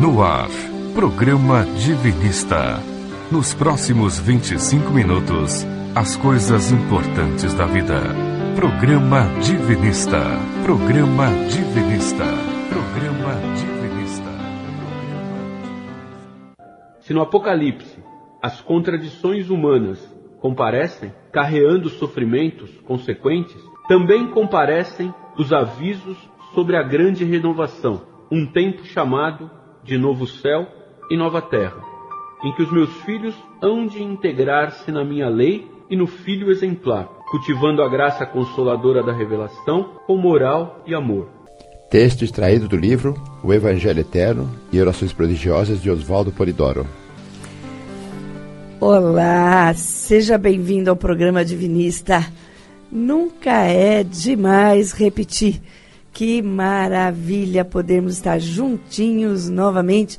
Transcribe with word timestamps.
No 0.00 0.22
ar, 0.22 0.48
programa 0.94 1.64
Divinista. 1.76 2.78
Nos 3.32 3.52
próximos 3.52 4.16
25 4.20 4.92
minutos, 4.92 5.66
as 5.92 6.16
coisas 6.16 6.70
importantes 6.70 7.52
da 7.52 7.66
vida. 7.66 8.00
Programa 8.54 9.22
Divinista. 9.42 10.20
Programa 10.62 11.26
Divinista. 11.50 12.24
Programa 12.68 13.34
Divinista. 13.56 14.30
Se 17.00 17.12
no 17.12 17.20
Apocalipse 17.20 17.98
as 18.40 18.60
contradições 18.60 19.50
humanas 19.50 19.98
comparecem, 20.40 21.12
carreando 21.32 21.88
sofrimentos 21.88 22.70
consequentes, 22.86 23.60
também 23.88 24.28
comparecem 24.28 25.12
os 25.36 25.52
avisos 25.52 26.16
sobre 26.54 26.76
a 26.76 26.84
grande 26.84 27.24
renovação, 27.24 28.02
um 28.30 28.46
tempo 28.46 28.84
chamado 28.84 29.57
de 29.88 29.96
novo 29.96 30.26
céu 30.26 30.66
e 31.10 31.16
nova 31.16 31.40
terra, 31.40 31.82
em 32.44 32.52
que 32.52 32.62
os 32.62 32.70
meus 32.70 32.92
filhos 33.04 33.34
hão 33.62 33.86
de 33.86 34.02
integrar-se 34.02 34.92
na 34.92 35.02
minha 35.02 35.30
lei 35.30 35.66
e 35.88 35.96
no 35.96 36.06
Filho 36.06 36.50
exemplar, 36.50 37.08
cultivando 37.30 37.82
a 37.82 37.88
graça 37.88 38.26
consoladora 38.26 39.02
da 39.02 39.12
revelação 39.12 39.94
com 40.06 40.18
moral 40.18 40.82
e 40.86 40.94
amor. 40.94 41.30
Texto 41.90 42.22
extraído 42.22 42.68
do 42.68 42.76
livro 42.76 43.14
O 43.42 43.50
Evangelho 43.50 44.00
Eterno 44.00 44.50
e 44.70 44.78
Orações 44.78 45.14
Prodigiosas 45.14 45.80
de 45.80 45.90
Oswaldo 45.90 46.30
Polidoro. 46.30 46.86
Olá, 48.78 49.72
seja 49.72 50.36
bem-vindo 50.36 50.90
ao 50.90 50.96
programa 50.96 51.42
Divinista. 51.42 52.30
Nunca 52.92 53.62
é 53.64 54.04
demais 54.04 54.92
repetir. 54.92 55.62
Que 56.12 56.42
maravilha 56.42 57.64
podermos 57.64 58.14
estar 58.14 58.38
juntinhos 58.38 59.48
novamente. 59.48 60.18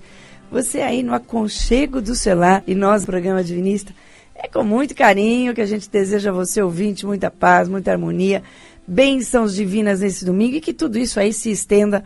Você 0.52 0.82
aí 0.82 1.04
no 1.04 1.14
aconchego 1.14 2.02
do 2.02 2.16
celular 2.16 2.64
e 2.66 2.74
nós, 2.74 3.06
programa 3.06 3.44
Divinista. 3.44 3.94
É 4.36 4.48
com 4.48 4.64
muito 4.64 4.96
carinho 4.96 5.54
que 5.54 5.62
a 5.62 5.66
gente 5.66 5.90
deseja 5.90 6.30
a 6.30 6.34
você, 6.34 6.62
ouvinte, 6.62 7.06
muita 7.06 7.30
paz, 7.30 7.68
muita 7.68 7.92
harmonia, 7.92 8.42
bênçãos 8.88 9.54
divinas 9.54 10.00
nesse 10.00 10.24
domingo 10.24 10.56
e 10.56 10.62
que 10.62 10.74
tudo 10.74 10.98
isso 10.98 11.20
aí 11.20 11.34
se 11.34 11.52
estenda 11.52 12.04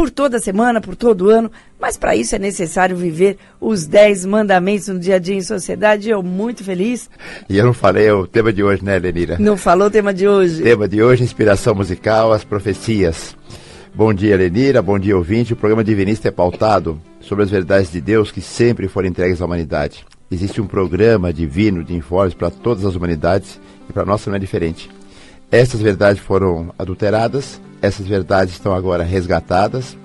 por 0.00 0.10
toda 0.10 0.38
semana, 0.38 0.80
por 0.80 0.96
todo 0.96 1.28
ano, 1.28 1.52
mas 1.78 1.98
para 1.98 2.16
isso 2.16 2.34
é 2.34 2.38
necessário 2.38 2.96
viver 2.96 3.36
os 3.60 3.84
dez 3.84 4.24
mandamentos 4.24 4.88
no 4.88 4.98
dia 4.98 5.16
a 5.16 5.18
dia 5.18 5.34
em 5.34 5.42
sociedade. 5.42 6.08
Eu 6.08 6.22
muito 6.22 6.64
feliz. 6.64 7.10
E 7.50 7.58
eu 7.58 7.66
não 7.66 7.74
falei 7.74 8.10
o 8.10 8.26
tema 8.26 8.50
de 8.50 8.64
hoje, 8.64 8.82
né, 8.82 8.98
Lenira? 8.98 9.36
Não 9.38 9.58
falou 9.58 9.88
o 9.88 9.90
tema 9.90 10.14
de 10.14 10.26
hoje. 10.26 10.62
Tema 10.62 10.88
de 10.88 11.02
hoje, 11.02 11.22
inspiração 11.22 11.74
musical, 11.74 12.32
as 12.32 12.42
profecias. 12.42 13.36
Bom 13.94 14.14
dia, 14.14 14.38
Lenira, 14.38 14.80
bom 14.80 14.98
dia, 14.98 15.14
ouvinte. 15.14 15.52
O 15.52 15.56
programa 15.56 15.84
Divinista 15.84 16.28
é 16.28 16.30
pautado 16.30 16.98
sobre 17.20 17.44
as 17.44 17.50
verdades 17.50 17.92
de 17.92 18.00
Deus 18.00 18.32
que 18.32 18.40
sempre 18.40 18.88
foram 18.88 19.08
entregues 19.08 19.42
à 19.42 19.44
humanidade. 19.44 20.06
Existe 20.30 20.62
um 20.62 20.66
programa 20.66 21.30
divino 21.30 21.84
de 21.84 21.94
informes 21.94 22.32
para 22.32 22.50
todas 22.50 22.86
as 22.86 22.94
humanidades 22.94 23.60
e 23.86 23.92
para 23.92 24.06
nós 24.06 24.24
não 24.24 24.34
é 24.34 24.38
diferente. 24.38 24.88
Essas 25.50 25.82
verdades 25.82 26.22
foram 26.22 26.72
adulteradas, 26.78 27.60
essas 27.82 28.06
verdades 28.06 28.54
estão 28.54 28.72
agora 28.74 29.02
resgatadas, 29.02 29.98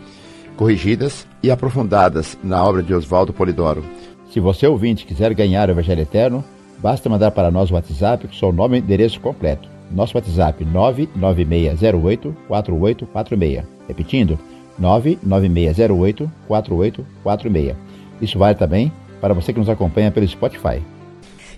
corrigidas 0.55 1.27
e 1.43 1.51
aprofundadas 1.51 2.37
na 2.43 2.63
obra 2.63 2.81
de 2.81 2.93
Oswaldo 2.93 3.33
Polidoro. 3.33 3.83
Se 4.31 4.39
você 4.39 4.65
ouvinte 4.67 5.05
quiser 5.05 5.33
ganhar 5.33 5.67
o 5.69 5.71
Evangelho 5.71 6.01
Eterno, 6.01 6.43
basta 6.79 7.09
mandar 7.09 7.31
para 7.31 7.51
nós 7.51 7.71
o 7.71 7.73
WhatsApp 7.73 8.27
com 8.27 8.33
seu 8.33 8.51
nome 8.51 8.77
e 8.77 8.81
endereço 8.81 9.19
completo. 9.19 9.67
Nosso 9.91 10.17
WhatsApp 10.17 10.65
996084846. 10.65 13.63
Repetindo, 13.87 14.39
996084846. 14.81 17.75
Isso 18.21 18.39
vale 18.39 18.55
também 18.55 18.91
para 19.21 19.33
você 19.33 19.53
que 19.53 19.59
nos 19.59 19.69
acompanha 19.69 20.11
pelo 20.11 20.27
Spotify. 20.27 20.81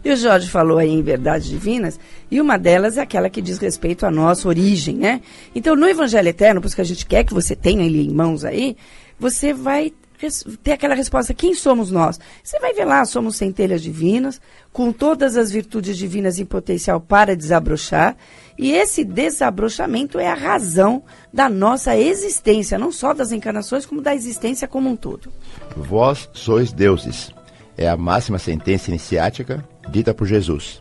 E 0.08 0.12
o 0.12 0.16
Jorge 0.16 0.50
falou 0.50 0.78
aí 0.78 0.90
em 0.90 1.02
verdades 1.02 1.50
divinas, 1.50 2.00
e 2.32 2.40
uma 2.40 2.58
delas 2.58 2.98
é 2.98 3.02
aquela 3.02 3.30
que 3.30 3.42
diz 3.42 3.58
respeito 3.58 4.06
à 4.06 4.10
nossa 4.10 4.48
origem, 4.48 4.96
né? 4.96 5.20
Então, 5.54 5.76
no 5.76 5.86
Evangelho 5.86 6.30
Eterno, 6.30 6.62
por 6.62 6.68
isso 6.68 6.78
que 6.78 6.82
a 6.82 6.86
gente 6.86 7.06
quer 7.06 7.26
que 7.26 7.34
você 7.34 7.58
tenha 7.58 7.86
ele 7.86 8.08
em 8.08 8.14
mãos 8.14 8.46
aí, 8.46 8.78
você 9.20 9.54
vai 9.54 9.92
ter 10.64 10.72
aquela 10.72 10.96
resposta: 10.96 11.34
quem 11.34 11.54
somos 11.54 11.92
nós? 11.92 12.18
Você 12.42 12.58
vai 12.58 12.74
ver 12.74 12.86
lá, 12.86 13.04
somos 13.04 13.36
centelhas 13.36 13.82
divinas, 13.82 14.40
com 14.72 14.94
todas 14.94 15.36
as 15.36 15.52
virtudes 15.52 15.98
divinas 15.98 16.40
em 16.40 16.46
potencial 16.46 17.02
para 17.02 17.36
desabrochar, 17.36 18.16
e 18.58 18.72
esse 18.72 19.04
desabrochamento 19.04 20.18
é 20.20 20.32
a 20.32 20.36
razão 20.36 21.04
da 21.34 21.50
nossa 21.50 21.98
existência, 21.98 22.80
não 22.80 22.94
só 22.94 23.14
das 23.14 23.34
encarnações, 23.34 23.86
como 23.86 24.02
da 24.02 24.16
existência 24.16 24.70
como 24.70 24.90
um 24.90 24.96
todo. 24.96 25.34
Vós 25.76 26.30
sois 26.32 26.72
deuses. 26.72 27.36
É 27.80 27.88
a 27.88 27.96
máxima 27.96 28.40
sentença 28.40 28.90
iniciática 28.90 29.64
dita 29.90 30.14
por 30.14 30.28
Jesus. 30.28 30.80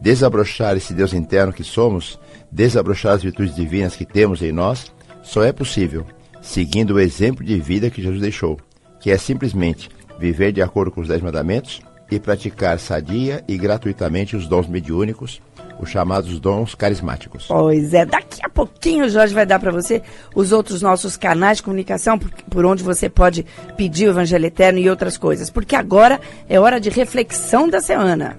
Desabrochar 0.00 0.76
esse 0.76 0.94
Deus 0.94 1.12
interno 1.12 1.52
que 1.52 1.64
somos, 1.64 2.18
desabrochar 2.50 3.14
as 3.14 3.22
virtudes 3.22 3.54
divinas 3.54 3.96
que 3.96 4.04
temos 4.04 4.42
em 4.42 4.52
nós, 4.52 4.92
só 5.22 5.42
é 5.42 5.52
possível 5.52 6.06
seguindo 6.40 6.94
o 6.94 7.00
exemplo 7.00 7.44
de 7.44 7.58
vida 7.58 7.90
que 7.90 8.02
Jesus 8.02 8.20
deixou, 8.20 8.58
que 9.00 9.10
é 9.10 9.18
simplesmente 9.18 9.90
viver 10.18 10.52
de 10.52 10.62
acordo 10.62 10.90
com 10.90 11.00
os 11.00 11.08
Dez 11.08 11.20
Mandamentos 11.20 11.80
e 12.10 12.18
praticar 12.18 12.78
sadia 12.78 13.44
e 13.46 13.56
gratuitamente 13.58 14.36
os 14.36 14.48
dons 14.48 14.66
mediúnicos, 14.66 15.42
os 15.80 15.88
chamados 15.88 16.38
dons 16.40 16.74
carismáticos. 16.74 17.46
Pois 17.48 17.94
é, 17.94 18.04
daqui 18.04 18.40
a 18.42 18.48
pouquinho 18.48 19.06
o 19.06 19.08
Jorge 19.08 19.34
vai 19.34 19.46
dar 19.46 19.58
para 19.58 19.70
você 19.70 20.02
os 20.34 20.52
outros 20.52 20.82
nossos 20.82 21.16
canais 21.16 21.58
de 21.58 21.62
comunicação 21.62 22.18
por, 22.18 22.30
por, 22.50 22.64
onde 22.64 22.82
você 22.82 23.08
pode 23.08 23.44
pedir 23.76 24.08
o 24.08 24.10
Evangelho 24.10 24.46
Eterno 24.46 24.78
e 24.78 24.90
outras 24.90 25.16
coisas, 25.16 25.50
porque 25.50 25.76
agora 25.76 26.20
é 26.48 26.58
hora 26.58 26.80
de 26.80 26.90
reflexão 26.90 27.68
da 27.68 27.80
semana. 27.80 28.36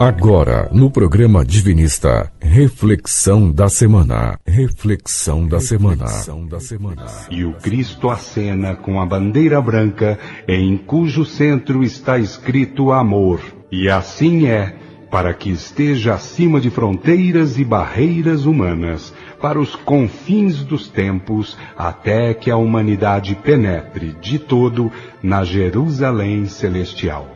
Agora, 0.00 0.66
no 0.72 0.90
programa 0.90 1.44
Divinista, 1.44 2.32
reflexão 2.40 3.52
da 3.52 3.68
semana. 3.68 4.38
Reflexão 4.46 5.46
da 5.46 5.60
semana. 5.60 6.06
da 6.48 6.58
semana. 6.58 7.04
E 7.30 7.44
o 7.44 7.52
Cristo 7.52 8.08
acena 8.08 8.74
com 8.74 8.98
a 8.98 9.04
bandeira 9.04 9.60
branca, 9.60 10.18
em 10.48 10.78
cujo 10.78 11.26
centro 11.26 11.84
está 11.84 12.18
escrito 12.18 12.92
amor. 12.92 13.42
E 13.70 13.90
assim 13.90 14.46
é, 14.46 14.74
para 15.10 15.34
que 15.34 15.50
esteja 15.50 16.14
acima 16.14 16.60
de 16.60 16.70
fronteiras 16.70 17.58
e 17.58 17.64
barreiras 17.64 18.44
humanas, 18.46 19.12
para 19.40 19.58
os 19.58 19.74
confins 19.74 20.62
dos 20.62 20.88
tempos, 20.88 21.58
até 21.76 22.32
que 22.32 22.50
a 22.50 22.56
humanidade 22.56 23.34
penetre 23.34 24.14
de 24.20 24.38
todo 24.38 24.90
na 25.22 25.42
Jerusalém 25.42 26.46
celestial. 26.46 27.28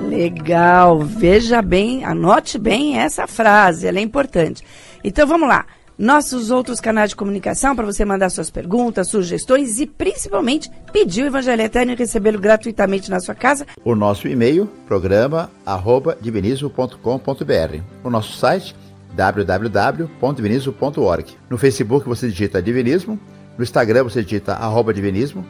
Legal, 0.00 1.00
veja 1.00 1.60
bem, 1.62 2.04
anote 2.04 2.58
bem 2.58 2.98
essa 2.98 3.26
frase, 3.26 3.86
ela 3.86 3.98
é 3.98 4.02
importante. 4.02 4.64
Então 5.04 5.26
vamos 5.26 5.48
lá. 5.48 5.66
Nossos 5.96 6.50
outros 6.50 6.80
canais 6.80 7.10
de 7.10 7.16
comunicação 7.16 7.76
para 7.76 7.86
você 7.86 8.04
mandar 8.04 8.28
suas 8.28 8.50
perguntas, 8.50 9.06
sugestões 9.06 9.78
e 9.78 9.86
principalmente 9.86 10.68
pedir 10.92 11.22
o 11.22 11.26
Evangelho 11.26 11.62
Eterno 11.62 11.92
e 11.92 11.94
recebê-lo 11.94 12.40
gratuitamente 12.40 13.08
na 13.08 13.20
sua 13.20 13.36
casa. 13.36 13.64
O 13.84 13.94
nosso 13.94 14.26
e-mail, 14.26 14.66
programa 14.88 15.48
arroba. 15.64 16.18
O 18.02 18.10
nosso 18.10 18.36
site, 18.36 18.74
www.divinismo.org. 19.14 21.26
No 21.48 21.56
Facebook 21.56 22.08
você 22.08 22.26
digita 22.26 22.60
Divinismo, 22.60 23.16
no 23.56 23.62
Instagram 23.62 24.02
você 24.02 24.24
digita 24.24 24.54
arroba 24.54 24.92
Divinismo. 24.92 25.46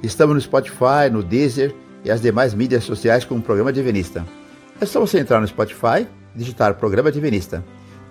Estamos 0.00 0.36
no 0.36 0.40
Spotify, 0.40 1.10
no 1.10 1.24
Deezer 1.24 1.74
e 2.04 2.10
as 2.10 2.20
demais 2.20 2.54
mídias 2.54 2.84
sociais 2.84 3.24
com 3.24 3.34
o 3.34 3.42
Programa 3.42 3.72
Divinista. 3.72 4.24
É 4.80 4.86
só 4.86 5.00
você 5.00 5.18
entrar 5.18 5.40
no 5.40 5.48
Spotify 5.48 6.06
e 6.36 6.38
digitar 6.38 6.74
Programa 6.74 7.10
Divinista. 7.10 7.64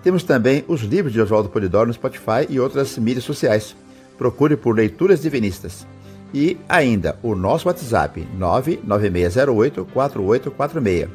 Temos 0.08 0.24
também 0.24 0.64
os 0.66 0.80
livros 0.80 1.12
de 1.12 1.20
Oswaldo 1.20 1.50
Polidoro 1.50 1.88
no 1.88 1.92
Spotify 1.92 2.46
e 2.48 2.58
outras 2.58 2.96
mídias 2.96 3.24
sociais. 3.24 3.76
Procure 4.16 4.56
por 4.56 4.74
Leituras 4.74 5.20
Divinistas. 5.20 5.86
E 6.32 6.56
ainda 6.66 7.18
o 7.22 7.34
nosso 7.34 7.68
WhatsApp 7.68 8.26
996084846. 8.38 11.08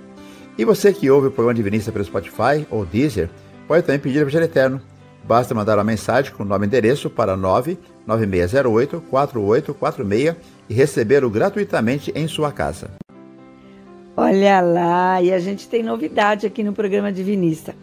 E 0.59 0.63
você 0.63 0.93
que 0.93 1.09
ouve 1.09 1.29
o 1.29 1.31
programa 1.31 1.55
Divinista 1.55 1.91
pelo 1.91 2.05
Spotify 2.05 2.67
ou 2.69 2.85
Deezer, 2.85 3.31
pode 3.67 3.83
também 3.83 3.99
pedir 3.99 4.19
o 4.19 4.21
Evangelho 4.21 4.45
Eterno. 4.45 4.79
Basta 5.23 5.55
mandar 5.55 5.79
uma 5.79 5.83
mensagem 5.83 6.31
com 6.31 6.45
nome 6.45 6.65
e 6.65 6.67
endereço 6.67 7.09
para 7.09 7.35
996084846 8.07 10.35
e 10.69 10.73
recebê-lo 10.75 11.31
gratuitamente 11.31 12.11
em 12.13 12.27
sua 12.27 12.51
casa. 12.51 12.91
Olha 14.15 14.61
lá, 14.61 15.19
e 15.19 15.33
a 15.33 15.39
gente 15.39 15.67
tem 15.67 15.81
novidade 15.81 16.45
aqui 16.45 16.63
no 16.63 16.73
programa 16.73 17.11
Divinista. 17.11 17.73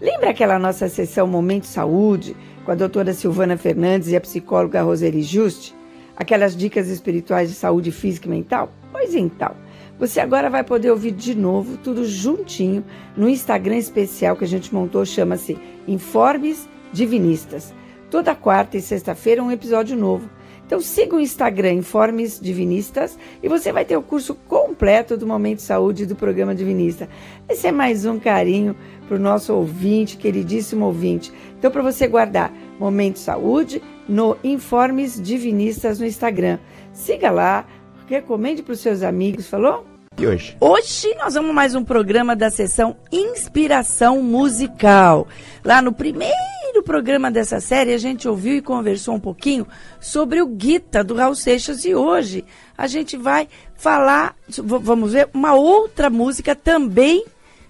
Lembra 0.00 0.30
aquela 0.30 0.60
nossa 0.60 0.88
sessão 0.88 1.26
Momento 1.26 1.66
Saúde, 1.66 2.36
com 2.64 2.70
a 2.70 2.76
doutora 2.76 3.12
Silvana 3.12 3.56
Fernandes 3.56 4.08
e 4.08 4.16
a 4.16 4.20
psicóloga 4.20 4.82
Roseli 4.82 5.22
Juste? 5.22 5.74
Aquelas 6.16 6.56
dicas 6.56 6.88
espirituais 6.88 7.48
de 7.48 7.56
saúde 7.56 7.90
física 7.90 8.28
e 8.28 8.30
mental? 8.30 8.72
Pois 8.92 9.12
então, 9.12 9.56
você 9.98 10.20
agora 10.20 10.48
vai 10.48 10.62
poder 10.62 10.92
ouvir 10.92 11.10
de 11.10 11.34
novo 11.34 11.76
tudo 11.78 12.04
juntinho 12.04 12.84
no 13.16 13.28
Instagram 13.28 13.76
especial 13.76 14.36
que 14.36 14.44
a 14.44 14.48
gente 14.48 14.72
montou, 14.72 15.04
chama-se 15.04 15.58
Informes 15.88 16.68
Divinistas. 16.92 17.74
Toda 18.08 18.36
quarta 18.36 18.76
e 18.76 18.80
sexta-feira 18.80 19.42
um 19.42 19.50
episódio 19.50 19.96
novo 19.96 20.30
Então 20.68 20.82
siga 20.82 21.16
o 21.16 21.20
Instagram 21.20 21.72
Informes 21.72 22.38
Divinistas 22.38 23.18
e 23.42 23.48
você 23.48 23.72
vai 23.72 23.86
ter 23.86 23.96
o 23.96 24.02
curso 24.02 24.34
completo 24.34 25.16
do 25.16 25.26
Momento 25.26 25.62
Saúde 25.62 26.04
do 26.04 26.14
programa 26.14 26.54
Divinista. 26.54 27.08
Esse 27.48 27.68
é 27.68 27.72
mais 27.72 28.04
um 28.04 28.18
carinho 28.18 28.76
para 29.08 29.16
o 29.16 29.18
nosso 29.18 29.54
ouvinte, 29.54 30.18
queridíssimo 30.18 30.84
ouvinte. 30.84 31.32
Então, 31.58 31.70
para 31.70 31.80
você 31.80 32.06
guardar 32.06 32.52
Momento 32.78 33.18
Saúde 33.18 33.80
no 34.06 34.36
Informes 34.44 35.18
Divinistas 35.18 35.98
no 35.98 36.04
Instagram. 36.04 36.58
Siga 36.92 37.30
lá, 37.30 37.66
recomende 38.06 38.62
para 38.62 38.74
os 38.74 38.80
seus 38.80 39.02
amigos, 39.02 39.48
falou? 39.48 39.86
E 40.18 40.26
hoje? 40.26 40.54
Hoje 40.60 41.14
nós 41.14 41.32
vamos 41.32 41.54
mais 41.54 41.74
um 41.74 41.82
programa 41.82 42.36
da 42.36 42.50
sessão 42.50 42.94
Inspiração 43.10 44.22
Musical. 44.22 45.26
Lá 45.64 45.80
no 45.80 45.94
primeiro 45.94 46.57
programa 46.88 47.30
dessa 47.30 47.60
série, 47.60 47.92
a 47.92 47.98
gente 47.98 48.26
ouviu 48.26 48.54
e 48.56 48.62
conversou 48.62 49.14
um 49.14 49.20
pouquinho 49.20 49.68
sobre 50.00 50.40
o 50.40 50.56
Gita 50.58 51.04
do 51.04 51.14
Raul 51.14 51.34
Seixas 51.34 51.84
e 51.84 51.94
hoje 51.94 52.46
a 52.78 52.86
gente 52.86 53.14
vai 53.14 53.46
falar, 53.76 54.34
vamos 54.64 55.12
ver, 55.12 55.28
uma 55.34 55.52
outra 55.52 56.08
música 56.08 56.56
também 56.56 57.26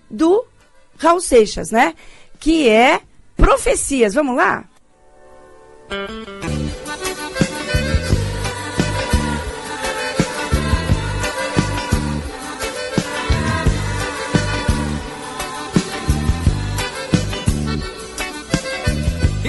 do 0.08 0.44
Raul 0.96 1.20
Seixas, 1.20 1.72
né? 1.72 1.94
Que 2.38 2.68
é 2.68 3.00
Profecias. 3.36 4.14
Vamos 4.14 4.36
lá? 4.36 4.64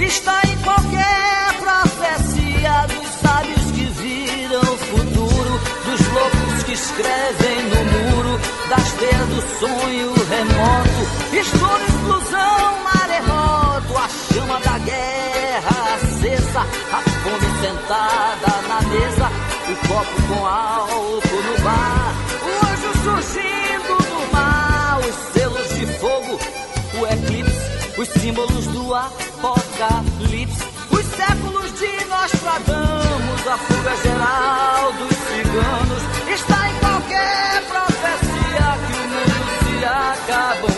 Está 0.02 0.40
em 0.48 0.56
qualquer 0.62 1.52
profecia 1.60 2.86
dos 2.88 3.06
sábios 3.20 3.70
que 3.72 3.84
viram 3.84 4.60
o 4.62 4.78
futuro, 4.78 5.60
dos 5.84 6.08
loucos 6.08 6.62
que 6.64 6.72
escrevem 6.72 7.62
no 7.68 7.84
muro, 7.84 8.40
das 8.70 8.92
teias 8.92 9.28
do 9.28 9.42
sonho 9.60 10.14
remoto. 10.30 11.00
Estouro, 11.38 11.84
explosão, 11.84 12.78
maremoto, 12.82 13.96
a 13.98 14.08
chama 14.08 14.58
da 14.60 14.78
guerra 14.78 15.94
acesa, 15.94 16.60
a 16.60 17.02
fome 17.02 17.50
sentada 17.60 18.52
na 18.68 18.80
mesa, 18.88 19.30
o 19.68 19.88
copo 19.88 20.22
com 20.28 20.46
álcool 20.46 21.42
no 21.42 21.62
bar, 21.62 22.14
o 22.42 22.50
anjo 22.66 22.90
surgindo 23.04 23.96
do 23.98 24.32
mar, 24.32 24.98
os 25.00 25.14
selos 25.34 25.68
de 25.78 25.86
fogo, 25.98 26.38
o 26.98 27.06
eclipse, 27.06 28.00
os 28.00 28.08
símbolos 28.08 28.66
do 28.68 28.94
os 29.82 31.06
séculos 31.06 31.72
de 31.78 32.04
Nostradamus, 32.04 33.46
a 33.46 33.56
fuga 33.56 33.96
geral 33.96 34.92
dos 34.92 35.16
ciganos, 35.16 36.02
está 36.34 36.68
em 36.68 36.74
qualquer 36.80 37.62
profecia 37.66 38.76
que 38.86 38.92
o 38.92 39.08
mundo 39.08 39.48
se 39.64 39.84
acaba 39.86 40.69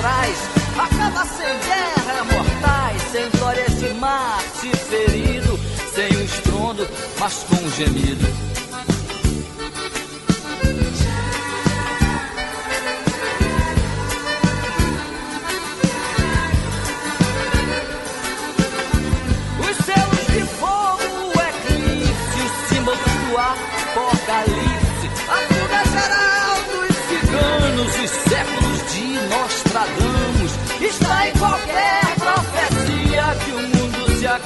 ancestrais 0.00 0.38
acaba 0.78 1.24
sem 1.26 1.58
guerra, 1.58 2.24
mortais, 2.24 3.02
sem 3.12 3.30
glórias 3.38 3.78
de 3.78 3.94
Marte 3.94 4.70
ferido, 4.88 5.60
sem 5.94 6.08
o 6.16 6.24
estrondo, 6.24 6.88
mas 7.18 7.44
com 7.44 7.56
um 7.56 7.70
gemido. 7.70 8.19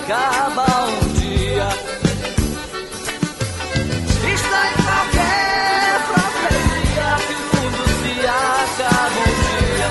Acaba 0.03 0.67
um 0.87 1.13
dia. 1.15 1.69
Está 4.35 4.61
em 4.69 4.75
qualquer 4.83 6.01
profecia 6.11 7.09
que 7.27 7.35
o 7.35 7.39
mundo 7.55 7.83
se 8.03 8.15
acaba 8.27 9.21
um 9.21 9.33
dia. 9.55 9.89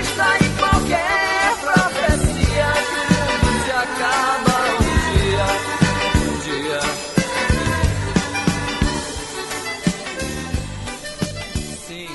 Está 0.00 0.28
em 0.38 0.50
qualquer 0.56 1.44
profecia 1.60 2.68
que 2.88 2.98
o 3.00 3.16
mundo 3.18 3.50
se 3.64 3.70
acaba 3.70 4.54
um 4.70 4.84
dia. 5.12 5.46
Um 6.20 6.34
dia. 6.44 6.80
Sim. 11.86 12.08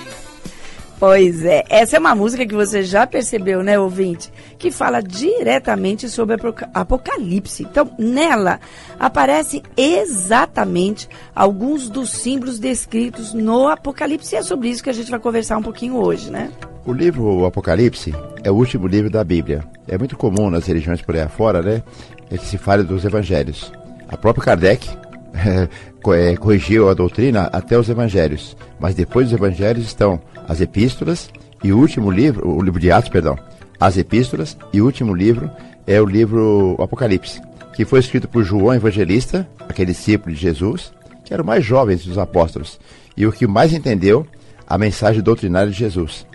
Pois 0.99 1.35
é, 1.45 1.59
essa 1.69 1.97
é 1.97 1.99
uma 1.99 2.15
música 2.15 2.45
que 2.45 2.55
você 2.55 2.83
já 2.83 3.05
percebeu, 3.05 3.61
né, 3.61 3.79
ouvinte? 3.79 4.31
Que 4.59 4.69
fala 4.71 5.01
diretamente 5.01 6.09
sobre 6.09 6.35
apoca- 6.35 6.69
Apocalipse. 6.73 7.63
Então, 7.63 7.89
nela 7.97 8.59
aparecem 8.99 9.63
exatamente 9.77 11.07
alguns 11.33 11.89
dos 11.89 12.09
símbolos 12.11 12.59
descritos 12.59 13.33
no 13.33 13.67
Apocalipse. 13.69 14.35
E 14.35 14.37
é 14.37 14.43
sobre 14.43 14.67
isso 14.69 14.83
que 14.83 14.89
a 14.89 14.93
gente 14.93 15.09
vai 15.09 15.19
conversar 15.19 15.57
um 15.57 15.63
pouquinho 15.63 15.95
hoje, 15.95 16.29
né? 16.29 16.51
O 16.85 16.91
livro 16.91 17.45
Apocalipse 17.45 18.13
é 18.43 18.51
o 18.51 18.55
último 18.55 18.85
livro 18.85 19.09
da 19.09 19.23
Bíblia. 19.23 19.63
É 19.87 19.97
muito 19.97 20.17
comum 20.17 20.49
nas 20.49 20.65
religiões 20.65 21.01
por 21.01 21.15
aí 21.15 21.21
afora, 21.21 21.61
né? 21.61 21.81
Que 22.29 22.45
se 22.45 22.57
fale 22.57 22.83
dos 22.83 23.05
evangelhos. 23.05 23.71
A 24.09 24.17
própria 24.17 24.43
Kardec 24.43 24.89
eh, 25.33 26.35
corrigiu 26.37 26.89
a 26.89 26.93
doutrina 26.93 27.49
até 27.53 27.77
os 27.79 27.87
evangelhos. 27.89 28.57
Mas 28.79 28.93
depois 28.93 29.27
dos 29.29 29.35
evangelhos 29.39 29.85
estão 29.85 30.19
as 30.47 30.59
epístolas 30.59 31.29
e 31.63 31.71
o 31.71 31.77
último 31.79 32.11
livro, 32.11 32.47
o 32.49 32.61
livro 32.61 32.79
de 32.79 32.91
Atos, 32.91 33.09
perdão, 33.09 33.37
as 33.79 33.97
epístolas 33.97 34.57
e 34.73 34.81
o 34.81 34.85
último 34.85 35.13
livro 35.13 35.49
é 35.87 36.01
o 36.01 36.05
livro 36.05 36.75
Apocalipse, 36.79 37.41
que 37.73 37.85
foi 37.85 37.99
escrito 37.99 38.27
por 38.27 38.43
João 38.43 38.73
Evangelista, 38.73 39.47
aquele 39.67 39.93
discípulo 39.93 40.35
de 40.35 40.41
Jesus, 40.41 40.91
que 41.23 41.33
era 41.33 41.41
o 41.41 41.45
mais 41.45 41.63
jovem 41.63 41.95
dos 41.95 42.17
apóstolos 42.17 42.79
e 43.15 43.25
o 43.25 43.31
que 43.31 43.47
mais 43.47 43.73
entendeu 43.73 44.25
a 44.67 44.77
mensagem 44.77 45.21
doutrinária 45.21 45.71
de 45.71 45.77
Jesus. 45.77 46.27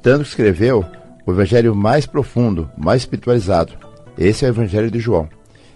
Tanto 0.00 0.22
que 0.22 0.30
escreveu 0.30 0.84
o 1.26 1.32
evangelho 1.32 1.74
mais 1.74 2.06
profundo, 2.06 2.70
mais 2.76 3.02
espiritualizado. 3.02 3.72
Esse 4.16 4.44
é 4.44 4.48
o 4.48 4.50
evangelho 4.50 4.90
de 4.90 4.98
João. 4.98 5.28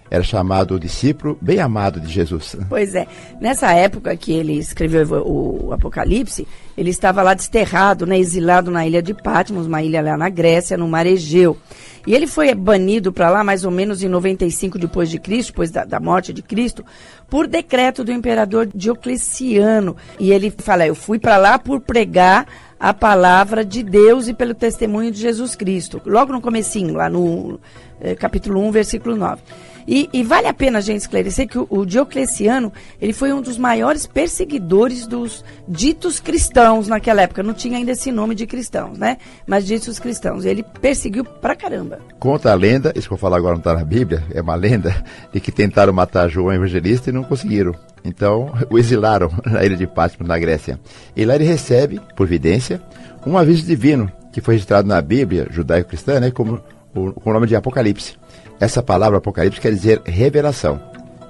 Era 0.09 0.23
chamado 0.23 0.75
o 0.75 0.79
discípulo 0.79 1.37
bem 1.41 1.59
amado 1.59 1.99
de 1.99 2.11
Jesus. 2.11 2.55
Pois 2.69 2.95
é. 2.95 3.07
Nessa 3.41 3.73
época 3.73 4.15
que 4.15 4.31
ele 4.31 4.53
escreveu 4.57 5.21
o, 5.25 5.73
Apocalipse, 5.73 6.47
ele 6.77 6.89
estava 6.89 7.21
lá 7.21 7.33
desterrado, 7.33 8.05
né, 8.05 8.17
exilado 8.17 8.71
na 8.71 8.87
ilha 8.87 9.01
de 9.01 9.13
Patmos, 9.13 9.67
uma 9.67 9.83
ilha 9.83 10.01
lá 10.01 10.17
na 10.17 10.29
Grécia, 10.29 10.77
no 10.77 10.87
mar 10.87 11.05
Egeu. 11.05 11.57
E 12.05 12.15
ele 12.15 12.25
foi 12.25 12.55
banido 12.55 13.11
para 13.11 13.29
lá 13.29 13.43
mais 13.43 13.65
ou 13.65 13.71
menos 13.71 14.01
em 14.01 14.07
95 14.07 14.79
depois 14.79 15.09
de 15.09 15.19
Cristo, 15.19 15.49
depois 15.49 15.71
da, 15.71 15.83
da 15.83 15.99
morte 15.99 16.31
de 16.31 16.41
Cristo, 16.41 16.85
por 17.29 17.47
decreto 17.47 18.01
do 18.01 18.13
imperador 18.13 18.69
Diocleciano. 18.73 19.97
E 20.17 20.31
ele 20.31 20.49
fala: 20.49 20.87
"Eu 20.87 20.95
fui 20.95 21.19
para 21.19 21.35
lá 21.35 21.59
por 21.59 21.81
pregar 21.81 22.47
a 22.79 22.93
palavra 22.93 23.65
de 23.65 23.83
Deus 23.83 24.29
e 24.29 24.33
pelo 24.33 24.53
testemunho 24.53 25.11
de 25.11 25.19
Jesus 25.19 25.53
Cristo". 25.53 26.01
Logo 26.05 26.31
no 26.31 26.39
comecinho, 26.39 26.93
lá 26.93 27.09
no 27.09 27.59
eh, 27.99 28.15
capítulo 28.15 28.61
1, 28.61 28.71
versículo 28.71 29.17
9. 29.17 29.41
E, 29.87 30.09
e 30.11 30.21
vale 30.21 30.47
a 30.47 30.53
pena 30.53 30.79
a 30.79 30.81
gente 30.81 30.99
esclarecer 30.99 31.47
que 31.47 31.57
o, 31.57 31.65
o 31.69 31.85
Diocleciano, 31.85 32.73
ele 33.01 33.13
foi 33.13 33.31
um 33.31 33.41
dos 33.41 33.57
maiores 33.57 34.05
perseguidores 34.05 35.07
dos 35.07 35.45
ditos 35.67 36.19
cristãos 36.19 36.87
naquela 36.89 37.21
época. 37.21 37.41
Não 37.41 37.53
tinha 37.53 37.77
ainda 37.77 37.91
esse 37.91 38.11
nome 38.11 38.35
de 38.35 38.45
cristãos, 38.45 38.97
né? 38.97 39.17
Mas 39.45 39.65
ditos 39.65 39.97
cristãos. 39.97 40.43
Ele 40.43 40.63
perseguiu 40.81 41.23
pra 41.23 41.55
caramba. 41.55 41.99
Conta 42.19 42.51
a 42.51 42.55
lenda, 42.55 42.91
isso 42.95 43.07
que 43.07 43.13
eu 43.13 43.17
vou 43.17 43.21
falar 43.21 43.37
agora 43.37 43.53
não 43.53 43.61
está 43.61 43.73
na 43.73 43.85
Bíblia, 43.85 44.23
é 44.33 44.41
uma 44.41 44.55
lenda, 44.55 44.93
de 45.31 45.39
que 45.39 45.51
tentaram 45.51 45.93
matar 45.93 46.27
João 46.27 46.53
Evangelista 46.53 47.09
e 47.09 47.13
não 47.13 47.23
conseguiram. 47.23 47.73
Então, 48.03 48.53
o 48.69 48.77
exilaram 48.77 49.31
na 49.45 49.63
ilha 49.63 49.77
de 49.77 49.87
Patmos, 49.87 50.27
na 50.27 50.37
Grécia. 50.37 50.77
E 51.15 51.23
lá 51.23 51.35
ele 51.35 51.45
recebe, 51.45 52.01
por 52.15 52.27
vidência, 52.27 52.81
um 53.25 53.37
aviso 53.37 53.65
divino, 53.65 54.11
que 54.33 54.41
foi 54.41 54.55
registrado 54.55 54.87
na 54.87 55.01
Bíblia 55.01 55.47
judaico-cristã 55.49 56.19
né, 56.19 56.31
como, 56.31 56.61
com 56.93 57.29
o 57.29 57.33
nome 57.33 57.47
de 57.47 57.55
Apocalipse. 57.55 58.15
Essa 58.59 58.81
palavra 58.81 59.19
Apocalipse 59.19 59.61
quer 59.61 59.71
dizer 59.71 60.01
revelação. 60.05 60.79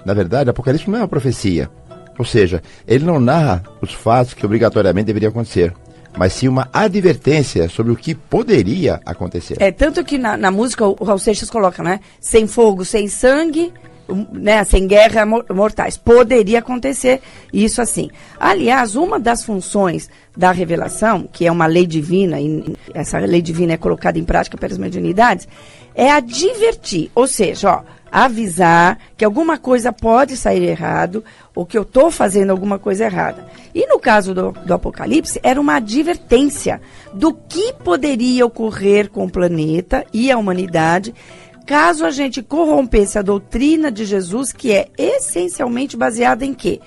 Na 0.05 0.13
verdade, 0.13 0.49
Apocalipse 0.49 0.89
não 0.89 0.99
é 0.99 1.01
uma 1.01 1.07
profecia. 1.07 1.69
Ou 2.17 2.25
seja, 2.25 2.61
ele 2.87 3.05
não 3.05 3.19
narra 3.19 3.63
os 3.81 3.93
fatos 3.93 4.33
que 4.33 4.45
obrigatoriamente 4.45 5.05
deveriam 5.07 5.29
acontecer, 5.29 5.73
mas 6.17 6.33
sim 6.33 6.47
uma 6.47 6.67
advertência 6.73 7.69
sobre 7.69 7.91
o 7.91 7.95
que 7.95 8.15
poderia 8.15 8.99
acontecer. 9.05 9.57
É, 9.59 9.71
tanto 9.71 10.03
que 10.03 10.17
na, 10.17 10.35
na 10.35 10.49
música 10.49 10.85
o 10.85 11.03
Raul 11.03 11.19
Seixas 11.19 11.49
coloca, 11.49 11.83
né? 11.83 11.99
Sem 12.19 12.47
fogo, 12.47 12.83
sem 12.83 13.07
sangue, 13.07 13.71
né, 14.31 14.63
sem 14.63 14.87
guerra 14.87 15.25
mortais. 15.25 15.97
Poderia 15.97 16.59
acontecer 16.59 17.21
isso 17.51 17.81
assim. 17.81 18.09
Aliás, 18.39 18.95
uma 18.95 19.19
das 19.19 19.43
funções 19.43 20.09
da 20.35 20.51
revelação, 20.51 21.27
que 21.31 21.45
é 21.45 21.51
uma 21.51 21.65
lei 21.65 21.85
divina, 21.85 22.39
e 22.39 22.75
essa 22.93 23.17
lei 23.19 23.41
divina 23.41 23.73
é 23.73 23.77
colocada 23.77 24.19
em 24.19 24.23
prática 24.23 24.57
pelas 24.57 24.77
mediunidades, 24.77 25.47
é 25.95 26.11
advertir, 26.11 27.09
ou 27.15 27.27
seja, 27.27 27.71
ó, 27.71 27.97
avisar 28.11 28.97
que 29.17 29.25
alguma 29.25 29.57
coisa 29.57 29.91
pode 29.91 30.37
sair 30.37 30.63
errado 30.63 31.23
ou 31.53 31.65
que 31.65 31.77
eu 31.77 31.81
estou 31.81 32.11
fazendo 32.11 32.51
alguma 32.51 32.79
coisa 32.79 33.05
errada. 33.05 33.45
E 33.73 33.85
no 33.87 33.99
caso 33.99 34.33
do, 34.33 34.51
do 34.51 34.73
Apocalipse, 34.73 35.39
era 35.43 35.59
uma 35.59 35.75
advertência 35.75 36.81
do 37.13 37.33
que 37.33 37.73
poderia 37.83 38.45
ocorrer 38.45 39.09
com 39.09 39.25
o 39.25 39.29
planeta 39.29 40.05
e 40.13 40.31
a 40.31 40.37
humanidade 40.37 41.13
caso 41.67 42.05
a 42.05 42.11
gente 42.11 42.41
corrompesse 42.41 43.19
a 43.19 43.21
doutrina 43.21 43.91
de 43.91 44.05
Jesus, 44.05 44.53
que 44.53 44.71
é 44.71 44.87
essencialmente 44.97 45.97
baseada 45.97 46.45
em 46.45 46.53
quê? 46.53 46.79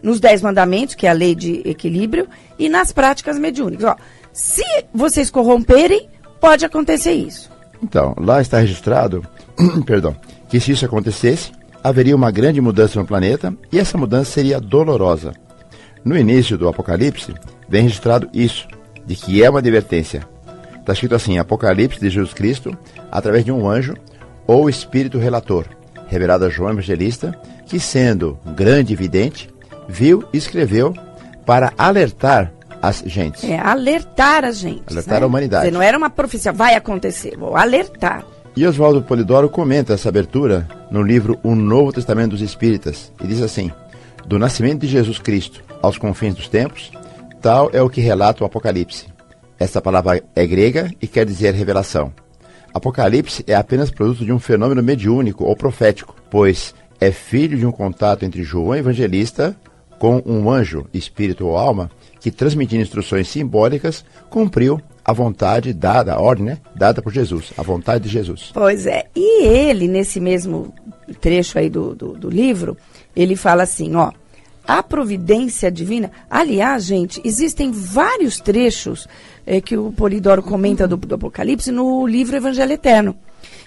Nos 0.00 0.20
Dez 0.20 0.40
Mandamentos, 0.40 0.94
que 0.94 1.08
é 1.08 1.10
a 1.10 1.12
lei 1.12 1.34
de 1.34 1.60
equilíbrio, 1.68 2.28
e 2.56 2.68
nas 2.68 2.92
práticas 2.92 3.36
mediúnicas. 3.36 3.84
Ó, 3.84 3.96
se 4.32 4.62
vocês 4.94 5.28
corromperem, 5.28 6.08
pode 6.40 6.64
acontecer 6.64 7.12
isso. 7.12 7.50
Então, 7.82 8.14
lá 8.16 8.40
está 8.40 8.60
registrado, 8.60 9.26
perdão, 9.84 10.14
que 10.48 10.60
se 10.60 10.70
isso 10.70 10.86
acontecesse, 10.86 11.50
haveria 11.82 12.14
uma 12.14 12.30
grande 12.30 12.60
mudança 12.60 12.98
no 12.98 13.06
planeta 13.06 13.52
e 13.72 13.78
essa 13.78 13.98
mudança 13.98 14.30
seria 14.30 14.60
dolorosa. 14.60 15.32
No 16.04 16.16
início 16.16 16.56
do 16.56 16.68
Apocalipse, 16.68 17.34
vem 17.68 17.82
registrado 17.82 18.30
isso, 18.32 18.68
de 19.04 19.16
que 19.16 19.42
é 19.42 19.50
uma 19.50 19.58
advertência. 19.58 20.22
Está 20.78 20.92
escrito 20.92 21.16
assim: 21.16 21.38
Apocalipse 21.38 21.98
de 21.98 22.08
Jesus 22.08 22.32
Cristo, 22.32 22.76
através 23.10 23.44
de 23.44 23.50
um 23.50 23.68
anjo, 23.68 23.94
ou 24.48 24.68
espírito 24.68 25.18
relator, 25.18 25.66
revelado 26.08 26.46
a 26.46 26.48
João 26.48 26.70
Evangelista, 26.70 27.38
que, 27.66 27.78
sendo 27.78 28.38
grande 28.56 28.96
vidente, 28.96 29.50
viu 29.86 30.24
e 30.32 30.38
escreveu 30.38 30.94
para 31.44 31.72
alertar 31.76 32.50
as 32.80 33.02
gentes. 33.04 33.44
É, 33.44 33.58
alertar 33.58 34.44
as 34.44 34.58
gentes. 34.58 34.90
Alertar 34.90 35.20
né? 35.20 35.24
a 35.24 35.26
humanidade. 35.26 35.64
Dizer, 35.64 35.74
não 35.74 35.82
era 35.82 35.98
uma 35.98 36.08
profecia, 36.08 36.50
vai 36.50 36.74
acontecer, 36.74 37.36
vou 37.36 37.56
alertar. 37.56 38.24
E 38.56 38.66
Oswaldo 38.66 39.02
Polidoro 39.02 39.50
comenta 39.50 39.92
essa 39.92 40.08
abertura 40.08 40.66
no 40.90 41.02
livro 41.02 41.38
O 41.42 41.54
Novo 41.54 41.92
Testamento 41.92 42.30
dos 42.30 42.40
Espíritas 42.40 43.12
e 43.22 43.26
diz 43.26 43.42
assim: 43.42 43.70
Do 44.26 44.38
nascimento 44.38 44.80
de 44.80 44.88
Jesus 44.88 45.18
Cristo 45.18 45.62
aos 45.82 45.98
confins 45.98 46.34
dos 46.34 46.48
tempos, 46.48 46.90
tal 47.42 47.70
é 47.72 47.82
o 47.82 47.90
que 47.90 48.00
relata 48.00 48.42
o 48.42 48.46
Apocalipse. 48.46 49.06
Essa 49.58 49.82
palavra 49.82 50.22
é 50.34 50.46
grega 50.46 50.90
e 51.02 51.06
quer 51.06 51.26
dizer 51.26 51.52
revelação. 51.52 52.12
Apocalipse 52.78 53.44
é 53.46 53.54
apenas 53.54 53.90
produto 53.90 54.24
de 54.24 54.32
um 54.32 54.38
fenômeno 54.38 54.82
mediúnico 54.82 55.44
ou 55.44 55.54
profético, 55.54 56.14
pois 56.30 56.74
é 57.00 57.12
filho 57.12 57.58
de 57.58 57.66
um 57.66 57.72
contato 57.72 58.24
entre 58.24 58.42
João 58.42 58.74
Evangelista 58.74 59.54
com 59.98 60.22
um 60.24 60.48
anjo, 60.50 60.86
espírito 60.94 61.46
ou 61.46 61.56
alma, 61.56 61.90
que 62.20 62.30
transmitindo 62.30 62.82
instruções 62.82 63.28
simbólicas, 63.28 64.04
cumpriu 64.30 64.80
a 65.04 65.12
vontade 65.12 65.72
dada, 65.72 66.14
a 66.14 66.20
ordem, 66.20 66.46
né? 66.46 66.58
Dada 66.74 67.02
por 67.02 67.12
Jesus, 67.12 67.52
a 67.56 67.62
vontade 67.62 68.04
de 68.04 68.10
Jesus. 68.10 68.50
Pois 68.54 68.86
é. 68.86 69.06
E 69.14 69.44
ele, 69.46 69.88
nesse 69.88 70.20
mesmo 70.20 70.72
trecho 71.20 71.58
aí 71.58 71.68
do, 71.68 71.94
do, 71.94 72.12
do 72.12 72.30
livro, 72.30 72.76
ele 73.16 73.34
fala 73.34 73.64
assim, 73.64 73.96
ó 73.96 74.12
a 74.68 74.82
providência 74.82 75.70
divina. 75.70 76.10
Aliás, 76.28 76.84
gente, 76.84 77.22
existem 77.24 77.72
vários 77.72 78.38
trechos 78.38 79.08
é, 79.48 79.62
que 79.62 79.78
o 79.78 79.90
Polidoro 79.90 80.42
comenta 80.42 80.86
do, 80.86 80.98
do 80.98 81.14
Apocalipse 81.14 81.72
no 81.72 82.06
livro 82.06 82.36
Evangelho 82.36 82.72
Eterno. 82.72 83.16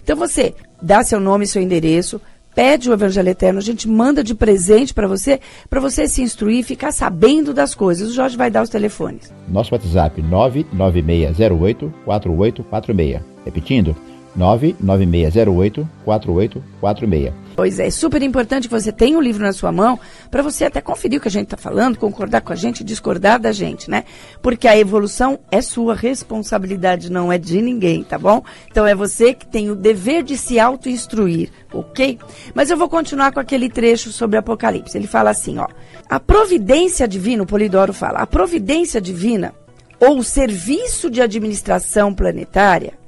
Então 0.04 0.16
você 0.16 0.54
dá 0.80 1.04
seu 1.04 1.20
nome, 1.20 1.48
seu 1.48 1.60
endereço, 1.60 2.22
pede 2.54 2.88
o 2.88 2.94
Evangelho 2.94 3.30
Eterno, 3.30 3.58
a 3.58 3.64
gente 3.64 3.90
manda 3.90 4.24
de 4.24 4.36
presente 4.36 4.94
para 4.94 5.08
você, 5.08 5.40
para 5.68 5.80
você 5.80 6.08
se 6.08 6.22
instruir 6.22 6.60
e 6.60 6.64
ficar 6.64 6.92
sabendo 6.92 7.52
das 7.52 7.74
coisas. 7.74 8.12
O 8.12 8.14
Jorge 8.14 8.38
vai 8.38 8.52
dar 8.52 8.62
os 8.62 8.70
telefones. 8.70 9.34
Nosso 9.48 9.74
WhatsApp 9.74 10.22
99608 10.22 11.92
4846. 12.06 13.22
Repetindo, 13.44 13.96
99608 14.36 15.88
4846. 16.04 17.34
Pois 17.56 17.80
é, 17.80 17.88
é 17.88 17.92
super 17.92 18.22
importante 18.22 18.68
que 18.68 18.74
você 18.74 18.92
tenha 18.92 19.18
o 19.18 19.22
livro 19.22 19.44
na 19.44 19.54
sua 19.54 19.72
mão 19.72 20.00
para 20.30 20.42
você 20.42 20.66
até 20.66 20.82
conferir 20.82 21.20
o 21.20 21.22
que 21.22 21.28
a 21.28 21.32
gente 21.32 21.46
está 21.46 21.58
falando, 21.58 21.98
concordar 21.98 22.42
com 22.42 22.54
a 22.54 22.56
gente, 22.56 22.84
discordar 22.84 23.40
da 23.40 23.52
gente, 23.52 23.90
né? 23.90 24.06
Porque 24.42 24.68
a 24.68 24.78
evolução 24.78 25.40
é 25.52 25.62
sua 25.62 25.94
responsabilidade, 25.94 27.12
não 27.12 27.32
é 27.32 27.38
de 27.38 27.62
ninguém, 27.62 28.04
tá 28.04 28.18
bom? 28.18 28.44
Então 28.70 28.88
é 28.88 28.96
você 28.96 29.34
que 29.34 29.46
tem 29.46 29.70
o 29.70 29.76
dever 29.76 30.24
de 30.24 30.38
se 30.38 30.60
auto-instruir, 30.60 31.52
ok? 31.74 32.18
Mas 32.56 32.70
eu 32.70 32.78
vou 32.78 32.90
continuar 32.90 33.32
com 33.32 33.40
aquele 33.40 33.70
trecho 33.70 34.12
sobre 34.12 34.38
Apocalipse. 34.38 34.98
Ele 34.98 35.08
fala 35.08 35.30
assim, 35.30 35.58
ó. 35.58 35.68
A 36.10 36.20
providência 36.20 37.08
divina, 37.08 37.44
o 37.44 37.48
Polidoro 37.48 37.94
fala, 37.94 38.20
a 38.20 38.28
providência 38.28 39.02
divina 39.02 39.54
ou 40.00 40.18
o 40.18 40.24
serviço 40.24 41.10
de 41.10 41.22
administração 41.22 42.14
planetária 42.14 43.01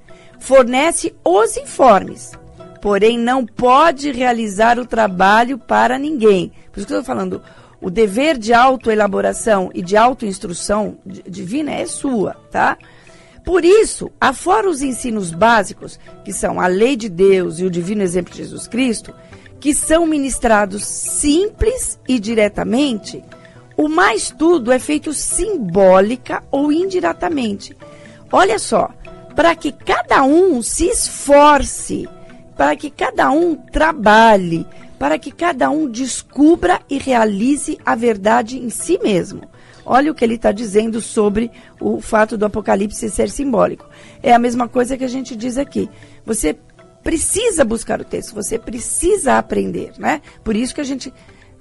fornece 0.43 1.15
os 1.23 1.55
informes, 1.55 2.33
porém 2.81 3.17
não 3.17 3.45
pode 3.45 4.11
realizar 4.11 4.77
o 4.77 4.85
trabalho 4.85 5.57
para 5.57 5.97
ninguém. 5.97 6.51
Por 6.69 6.79
isso 6.79 6.87
que 6.87 6.93
eu 6.93 6.99
estou 6.99 7.15
falando, 7.15 7.41
o 7.79 7.89
dever 7.89 8.37
de 8.37 8.53
autoelaboração 8.53 9.71
e 9.73 9.81
de 9.81 9.95
autoinstrução 9.95 10.97
divina 11.05 11.71
é 11.71 11.85
sua, 11.85 12.33
tá? 12.51 12.77
Por 13.45 13.63
isso, 13.63 14.11
afora 14.19 14.69
os 14.69 14.81
ensinos 14.81 15.31
básicos, 15.31 15.97
que 16.25 16.33
são 16.33 16.59
a 16.59 16.67
lei 16.67 16.97
de 16.97 17.07
Deus 17.07 17.59
e 17.59 17.63
o 17.63 17.71
divino 17.71 18.01
exemplo 18.01 18.33
de 18.33 18.39
Jesus 18.39 18.67
Cristo, 18.67 19.13
que 19.61 19.73
são 19.73 20.05
ministrados 20.05 20.83
simples 20.83 21.97
e 22.05 22.19
diretamente, 22.19 23.23
o 23.77 23.87
mais 23.87 24.29
tudo 24.29 24.73
é 24.73 24.77
feito 24.77 25.13
simbólica 25.13 26.43
ou 26.51 26.69
indiretamente. 26.69 27.77
Olha 28.29 28.59
só, 28.59 28.89
para 29.35 29.55
que 29.55 29.71
cada 29.71 30.23
um 30.23 30.61
se 30.61 30.85
esforce, 30.87 32.07
para 32.55 32.75
que 32.75 32.89
cada 32.89 33.31
um 33.31 33.55
trabalhe, 33.55 34.65
para 34.99 35.17
que 35.17 35.31
cada 35.31 35.69
um 35.69 35.89
descubra 35.89 36.81
e 36.89 36.97
realize 36.97 37.77
a 37.85 37.95
verdade 37.95 38.57
em 38.57 38.69
si 38.69 38.99
mesmo. 38.99 39.41
Olha 39.85 40.11
o 40.11 40.15
que 40.15 40.23
ele 40.23 40.35
está 40.35 40.51
dizendo 40.51 41.01
sobre 41.01 41.51
o 41.79 41.99
fato 41.99 42.37
do 42.37 42.45
Apocalipse 42.45 43.09
ser 43.09 43.29
simbólico. 43.29 43.85
É 44.21 44.33
a 44.33 44.39
mesma 44.39 44.67
coisa 44.67 44.95
que 44.95 45.03
a 45.03 45.09
gente 45.09 45.35
diz 45.35 45.57
aqui. 45.57 45.89
Você 46.25 46.55
precisa 47.03 47.65
buscar 47.65 47.99
o 47.99 48.05
texto, 48.05 48.33
você 48.33 48.57
precisa 48.57 49.37
aprender, 49.37 49.91
né? 49.97 50.21
Por 50.41 50.55
isso 50.55 50.73
que 50.73 50.79
a 50.79 50.85
gente 50.85 51.13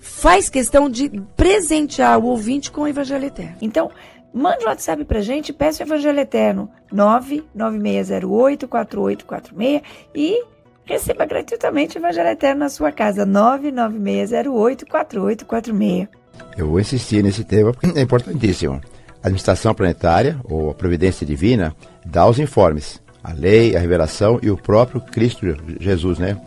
faz 0.03 0.51
questão 0.51 0.91
de 0.91 1.09
presentear 1.37 2.19
o 2.19 2.27
ouvinte 2.27 2.71
com 2.71 2.83
o 2.83 2.89
Evangelho 2.89 3.27
Eterno. 3.27 3.57
Então, 3.63 3.91
Mande 4.35 4.65
o 4.65 4.69
WhatsApp 4.69 5.05
pra 5.05 5.21
gente, 5.21 5.53
peça 5.53 5.83
o 5.83 5.87
Evangelho 5.87 6.21
Eterno 6.21 6.71
996084846 6.91 9.83
e 10.15 10.43
receba 10.87 11.27
gratuitamente 11.27 11.99
o 11.99 12.01
Evangelho 12.01 12.31
Eterno 12.31 12.61
na 12.61 12.71
sua 12.71 12.91
casa 12.91 13.27
996084846. 13.27 16.09
Eu 16.57 16.69
vou 16.69 16.81
insistir 16.81 17.23
nesse 17.23 17.45
tema 17.45 17.75
porque 17.75 17.99
é 17.99 18.01
importantíssimo. 18.01 18.81
A 19.23 19.27
administração 19.27 19.75
planetária, 19.75 20.41
ou 20.45 20.71
a 20.71 20.75
providência 20.75 21.27
divina, 21.27 21.77
dá 22.05 22.27
os 22.27 22.39
informes, 22.39 23.03
a 23.23 23.35
lei, 23.35 23.77
a 23.77 23.79
revelação 23.79 24.41
e 24.43 24.51
o 24.51 24.57
próprio 24.57 25.03
Cristo 25.03 25.45
Jesus, 25.79 26.19
né? 26.19 26.41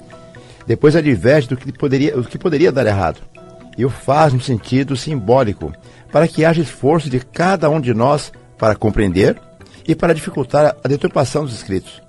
Depois 0.65 0.95
adverte 0.95 1.49
do 1.49 1.55
que 1.55 1.71
poderia, 1.71 2.15
do 2.15 2.23
que 2.23 2.39
poderia 2.39 2.71
dar 2.71 2.87
errado 2.87 3.21
e 3.77 3.85
o 3.85 3.89
faz 3.89 4.33
no 4.33 4.41
sentido 4.41 4.95
simbólico, 4.95 5.73
para 6.11 6.27
que 6.27 6.45
haja 6.45 6.61
esforço 6.61 7.09
de 7.09 7.19
cada 7.19 7.69
um 7.69 7.79
de 7.79 7.93
nós 7.93 8.31
para 8.57 8.75
compreender 8.75 9.39
e 9.87 9.93
para 9.93 10.13
dificultar 10.13 10.75
a 10.83 10.87
deturpação 10.87 11.43
dos 11.43 11.53
escritos. 11.53 12.01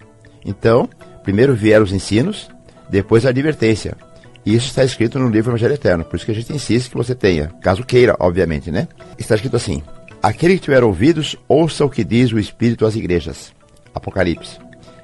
Então, 0.45 0.89
primeiro 1.23 1.55
vieram 1.55 1.85
os 1.85 1.93
ensinos, 1.93 2.49
depois 2.89 3.27
a 3.27 3.31
advertência. 3.31 3.97
Isso 4.45 4.69
está 4.69 4.85
escrito 4.85 5.19
no 5.19 5.29
livro 5.29 5.51
Evangelho 5.51 5.75
Eterno, 5.75 6.05
por 6.05 6.17
isso 6.17 6.25
que 6.25 6.31
a 6.31 6.35
gente 6.35 6.53
insiste 6.53 6.91
que 6.91 6.97
você 6.97 7.15
tenha, 7.15 7.49
caso 7.61 7.85
queira, 7.85 8.15
obviamente, 8.21 8.71
né? 8.71 8.87
Está 9.19 9.35
escrito 9.35 9.57
assim: 9.57 9.83
Aquele 10.23 10.55
que 10.55 10.63
tiver 10.63 10.85
ouvidos, 10.85 11.37
ouça 11.49 11.85
o 11.85 11.91
que 11.91 12.05
diz 12.05 12.33
o 12.33 12.39
Espírito 12.39 12.87
às 12.87 12.95
igrejas. 12.95 13.53
Apocalipse. 13.93 14.59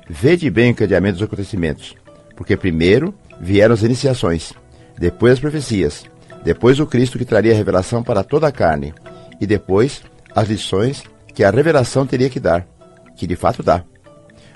Vede 0.08 0.48
bem 0.48 0.70
o 0.70 0.74
cadeamento 0.74 1.14
dos 1.14 1.22
acontecimentos, 1.22 1.94
porque 2.36 2.56
primeiro 2.56 3.12
vieram 3.40 3.74
as 3.74 3.82
iniciações, 3.82 4.52
depois 4.96 5.34
as 5.34 5.40
profecias, 5.40 6.04
depois 6.44 6.80
o 6.80 6.86
Cristo 6.86 7.18
que 7.18 7.24
traria 7.24 7.52
a 7.52 7.56
revelação 7.56 8.02
para 8.02 8.24
toda 8.24 8.48
a 8.48 8.52
carne, 8.52 8.94
e 9.40 9.46
depois 9.46 10.02
as 10.34 10.48
lições 10.48 11.02
que 11.34 11.44
a 11.44 11.50
revelação 11.50 12.06
teria 12.06 12.30
que 12.30 12.40
dar. 12.40 12.66
que 13.16 13.26
de 13.26 13.36
fato 13.36 13.62
dá. 13.62 13.84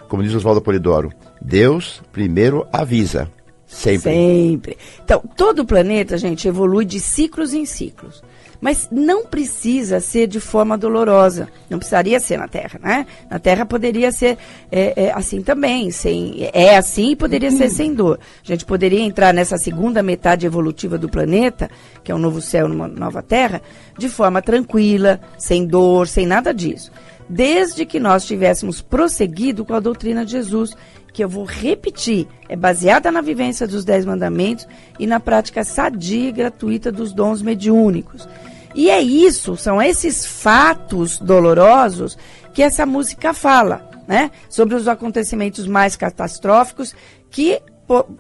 Como 0.09 0.23
diz 0.23 0.35
Oswaldo 0.35 0.63
Polidoro, 0.63 1.13
Deus 1.41 2.01
primeiro 2.13 2.67
avisa, 2.73 3.31
sempre. 3.67 4.13
Sempre. 4.13 4.79
Então, 5.05 5.23
todo 5.37 5.61
o 5.61 5.67
planeta, 5.67 6.17
gente, 6.17 6.49
evolui 6.49 6.85
de 6.85 6.99
ciclos 6.99 7.53
em 7.53 7.65
ciclos. 7.67 8.23
Mas 8.61 8.89
não 8.91 9.27
precisa 9.27 10.01
ser 10.01 10.27
de 10.27 10.41
forma 10.41 10.77
dolorosa. 10.77 11.49
Não 11.69 11.79
precisaria 11.79 12.19
ser 12.21 12.39
na 12.39 12.49
Terra, 12.49 12.79
né? 12.83 13.07
Na 13.31 13.39
Terra 13.39 13.65
poderia 13.67 14.11
ser 14.13 14.39
é, 14.71 15.05
é, 15.05 15.13
assim 15.13 15.43
também. 15.43 15.91
Sem, 15.91 16.49
é 16.53 16.77
assim 16.77 17.11
e 17.11 17.17
poderia 17.17 17.51
ser 17.51 17.71
sem 17.71 17.95
dor. 17.95 18.19
A 18.43 18.47
gente 18.47 18.65
poderia 18.65 19.01
entrar 19.01 19.33
nessa 19.33 19.59
segunda 19.59 20.03
metade 20.03 20.47
evolutiva 20.47 20.97
do 20.99 21.09
planeta, 21.09 21.71
que 22.03 22.11
é 22.11 22.15
um 22.15 22.19
novo 22.19 22.41
céu, 22.41 22.67
uma 22.67 22.89
nova 22.89 23.23
Terra, 23.23 23.63
de 23.99 24.09
forma 24.09 24.43
tranquila, 24.43 25.21
sem 25.39 25.67
dor, 25.67 26.09
sem 26.09 26.27
nada 26.27 26.53
disso. 26.53 26.91
Desde 27.29 27.85
que 27.85 27.99
nós 27.99 28.25
tivéssemos 28.25 28.81
prosseguido 28.81 29.65
com 29.65 29.75
a 29.75 29.81
doutrina 29.81 30.25
de 30.25 30.33
Jesus, 30.33 30.77
que 31.13 31.25
eu 31.25 31.29
vou 31.29 31.45
repetir, 31.45 32.29
é 32.49 32.55
baseada 32.55 33.11
na 33.11 33.21
vivência 33.21 33.67
dos 33.67 33.85
Dez 33.85 34.05
Mandamentos 34.05 34.69
e 34.99 35.07
na 35.07 35.19
prática 35.19 35.65
sadia 35.65 36.29
e 36.29 36.33
gratuita 36.33 36.93
dos 36.93 37.13
dons 37.13 37.43
mediúnicos. 37.43 38.29
E 38.75 38.91
é 38.91 39.01
isso, 39.01 39.57
são 39.57 39.81
esses 39.81 40.27
fatos 40.27 41.19
dolorosos 41.19 42.19
que 42.53 42.63
essa 42.63 42.85
música 42.85 43.33
fala, 43.33 43.89
né? 44.07 44.31
Sobre 44.49 44.75
os 44.75 44.87
acontecimentos 44.87 45.67
mais 45.67 45.97
catastróficos 45.97 46.95
que 47.31 47.61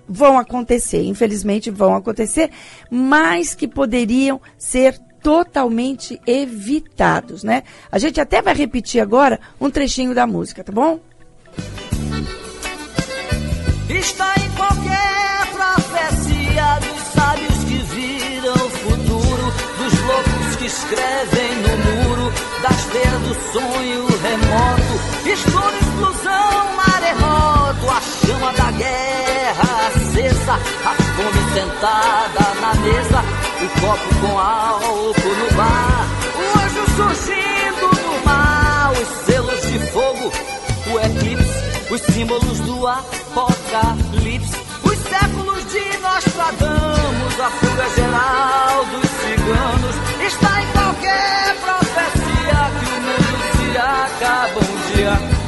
vão 0.08 0.38
acontecer, 0.38 1.02
infelizmente 1.02 1.70
vão 1.70 1.94
acontecer, 1.94 2.50
mas 2.90 3.54
que 3.54 3.68
poderiam 3.68 4.40
ser 4.56 4.98
totalmente 5.22 6.20
evitados, 6.26 7.42
né? 7.42 7.62
A 7.90 7.98
gente 7.98 8.20
até 8.20 8.40
vai 8.42 8.54
repetir 8.54 9.00
agora 9.00 9.40
um 9.60 9.70
trechinho 9.70 10.14
da 10.14 10.26
música, 10.26 10.62
tá 10.62 10.72
bom? 10.72 11.00
Está 13.88 14.34
em 14.38 14.50
qualquer 14.56 15.46
profecia 15.52 16.78
dos 16.80 17.02
sábios 17.14 17.64
que 17.64 17.78
viram 17.94 18.54
o 18.54 18.70
futuro, 18.70 19.52
dos 19.78 20.00
loucos 20.02 20.56
que 20.56 20.66
escrevem 20.66 21.54
no 21.62 21.76
muro, 21.78 22.32
das 22.62 22.84
teias 22.86 23.20
do 23.22 23.34
sonho 23.52 24.06
remoto, 24.26 25.28
estouro, 25.28 25.76
explosão, 25.76 26.76
maremoto, 26.76 27.90
a 27.90 28.00
chama 28.00 28.52
da 28.52 28.70
guerra 28.72 29.88
acesa, 29.88 30.52
a 30.52 30.94
fome 30.94 31.54
sentada 31.54 32.45
copo 33.86 34.14
com 34.20 34.38
álcool 34.38 35.36
no 35.36 35.56
bar, 35.56 36.06
o 36.34 36.58
anjo 36.58 36.84
surgindo 36.96 37.88
do 38.02 38.24
mar, 38.24 38.90
os 38.90 39.08
selos 39.24 39.60
de 39.62 39.78
fogo, 39.92 40.32
o 40.92 40.98
eclipse 40.98 41.56
os 41.88 42.00
símbolos 42.00 42.58
do 42.60 42.84
apocalipse, 42.84 44.56
os 44.82 44.98
séculos 44.98 45.64
de 45.70 45.98
Nostradamus, 45.98 47.40
a 47.40 47.50
fuga 47.50 47.88
geral 47.94 48.84
dos 48.86 49.08
ciganos, 49.22 49.96
está 50.26 50.62
em 50.62 50.66
qualquer 50.72 51.56
profecia 51.60 52.70
que 52.80 52.86
o 52.86 53.00
mundo 53.06 53.38
se 53.56 53.78
acaba 53.78 54.60
um 54.60 54.96
dia. 54.96 55.45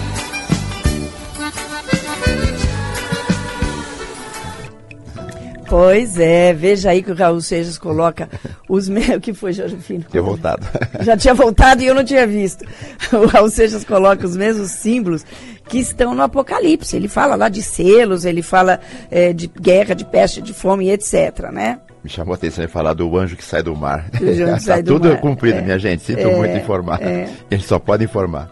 Pois 5.69 6.19
é, 6.19 6.55
veja 6.55 6.91
aí 6.91 7.03
que 7.03 7.13
o 7.13 7.15
Raul 7.15 7.41
Seixas 7.41 7.77
coloca 7.77 8.29
os 8.69 8.89
meus. 8.89 9.19
que 9.21 9.35
foi, 9.35 9.53
Jorge 9.53 9.77
Tinha 10.11 10.23
voltado. 10.23 10.67
Já 11.05 11.17
tinha 11.17 11.35
voltado 11.35 11.83
e 11.83 11.87
eu 11.87 11.95
não 11.95 12.05
tinha 12.05 12.27
visto. 12.27 12.65
O 13.13 13.27
Raul 13.27 13.51
Seixas 13.51 13.85
coloca 13.85 14.27
os 14.27 14.37
mesmos 14.37 14.71
símbolos 14.71 15.25
que 15.69 15.79
estão 15.79 16.15
no 16.15 16.23
Apocalipse. 16.23 16.97
Ele 16.97 17.09
fala 17.09 17.35
lá 17.35 17.49
de 17.49 17.63
selos, 17.63 18.25
ele 18.25 18.43
fala 18.43 18.81
é, 19.11 19.33
de 19.33 19.47
guerra, 19.47 19.95
de 19.95 20.05
peste, 20.05 20.41
de 20.41 20.55
fome, 20.55 20.91
etc. 20.91 21.51
Né? 21.53 21.79
Me 22.03 22.09
chamou 22.09 22.33
a 22.33 22.37
atenção 22.37 22.65
ele 22.65 22.73
falar 22.73 22.95
do 22.95 23.17
anjo 23.19 23.37
que 23.37 23.45
sai 23.45 23.63
do 23.63 23.77
mar. 23.77 24.07
Está 24.21 24.81
tudo 24.83 25.09
mar. 25.09 25.21
cumprido, 25.21 25.59
é, 25.59 25.63
minha 25.63 25.79
gente. 25.79 26.03
Sinto 26.03 26.21
é, 26.21 26.37
muito 26.37 26.57
informar. 26.57 27.03
É. 27.03 27.29
A 27.51 27.55
gente 27.55 27.67
só 27.67 27.79
pode 27.79 28.05
informar. 28.05 28.51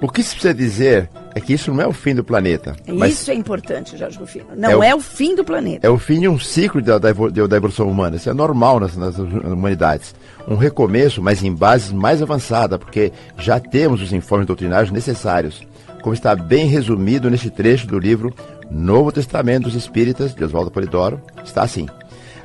O 0.00 0.08
que 0.08 0.22
se 0.22 0.30
precisa 0.30 0.54
dizer 0.54 1.08
é 1.34 1.40
que 1.40 1.52
isso 1.52 1.72
não 1.72 1.80
é 1.80 1.86
o 1.86 1.92
fim 1.92 2.14
do 2.14 2.22
planeta. 2.22 2.76
Isso 3.08 3.30
é 3.30 3.34
importante, 3.34 3.96
Jorge 3.96 4.18
Rufino. 4.18 4.46
Não 4.56 4.70
é 4.70 4.76
o, 4.76 4.82
é 4.82 4.94
o, 4.94 5.00
fim 5.00 5.34
do 5.34 5.44
planeta. 5.44 5.86
É 5.86 5.90
o 5.90 5.98
fim 5.98 6.20
de 6.20 6.28
um 6.28 6.38
ciclo 6.38 6.80
da, 6.82 6.98
da, 6.98 7.12
da 7.12 7.56
evolução 7.56 7.88
humana. 7.88 8.16
Isso 8.16 8.28
é 8.28 8.34
normal 8.34 8.78
nas, 8.78 8.96
nas, 8.96 9.18
humanidades. 9.18 10.14
Um 10.46 10.56
recomeço, 10.56 11.22
mas 11.22 11.42
em 11.42 11.52
bases 11.52 11.90
mais 11.90 12.22
avançadas, 12.22 12.78
porque 12.78 13.12
já 13.38 13.58
temos 13.58 14.02
os 14.02 14.12
informes 14.12 14.46
doutrinários 14.46 14.92
necessários 14.92 15.66
como 16.04 16.12
está 16.12 16.36
bem 16.36 16.66
resumido 16.66 17.30
neste 17.30 17.48
trecho 17.48 17.86
do 17.86 17.98
livro 17.98 18.30
Novo 18.70 19.10
Testamento 19.10 19.64
dos 19.64 19.74
Espíritas, 19.74 20.34
de 20.34 20.44
Oswaldo 20.44 20.70
Polidoro, 20.70 21.18
está 21.42 21.62
assim. 21.62 21.88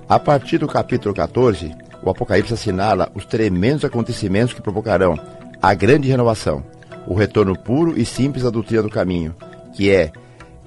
A 0.08 0.18
partir 0.18 0.60
do 0.60 0.68
capítulo 0.68 1.14
14, 1.14 1.76
o 2.02 2.10
Apocalipse 2.10 2.54
assinala 2.54 3.12
os 3.14 3.26
tremendos 3.26 3.84
acontecimentos 3.84 4.54
que 4.54 4.62
provocarão 4.62 5.20
a 5.62 5.74
grande 5.74 6.08
renovação, 6.08 6.64
o 7.08 7.14
retorno 7.14 7.58
puro 7.58 8.00
e 8.00 8.06
simples 8.06 8.46
à 8.46 8.50
doutrina 8.50 8.84
do 8.84 8.90
caminho, 8.90 9.36
que 9.74 9.90
é 9.90 10.12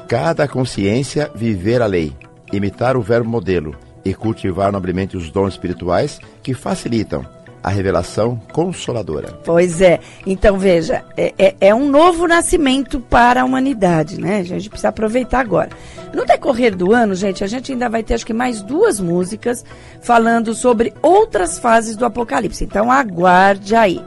cada 0.09 0.47
consciência 0.49 1.31
viver 1.35 1.81
a 1.81 1.87
lei, 1.87 2.13
imitar 2.53 2.97
o 2.97 3.03
verbo 3.03 3.29
modelo 3.29 3.75
e 4.05 4.15
cultivar 4.15 4.73
nobremente 4.73 5.17
os 5.17 5.31
dons 5.31 5.55
espirituais 5.55 6.19
que 6.43 6.55
facilitam 6.55 7.25
a 7.63 7.71
revelação 7.71 8.41
consoladora. 8.53 9.39
Pois 9.45 9.81
é. 9.81 10.01
Então, 10.27 10.59
veja, 10.59 11.05
é, 11.17 11.33
é, 11.39 11.55
é, 11.61 11.75
um 11.75 11.89
novo 11.89 12.27
nascimento 12.27 13.01
para 13.01 13.43
a 13.43 13.45
humanidade, 13.45 14.21
né? 14.21 14.41
A 14.41 14.43
gente 14.43 14.69
precisa 14.69 14.89
aproveitar 14.89 15.41
agora. 15.41 15.71
No 16.13 16.25
decorrer 16.25 16.75
do 16.75 16.93
ano, 16.93 17.15
gente, 17.15 17.45
a 17.45 17.47
gente 17.47 17.73
ainda 17.73 17.89
vai 17.89 18.03
ter 18.03 18.15
acho 18.15 18.27
que 18.27 18.33
mais 18.33 18.63
duas 18.63 18.99
músicas 18.99 19.65
falando 20.01 20.55
sobre 20.55 20.93
outras 21.01 21.59
fases 21.59 21.97
do 21.97 22.05
Apocalipse. 22.05 22.65
Então, 22.65 22.91
aguarde 22.91 23.77
aí. 23.77 24.03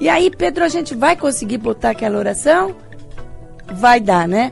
E 0.00 0.08
aí, 0.08 0.30
Pedro, 0.30 0.64
a 0.64 0.68
gente 0.68 0.94
vai 0.94 1.14
conseguir 1.14 1.58
botar 1.58 1.90
aquela 1.90 2.18
oração? 2.18 2.74
Vai 3.74 4.00
dar, 4.00 4.26
né? 4.26 4.50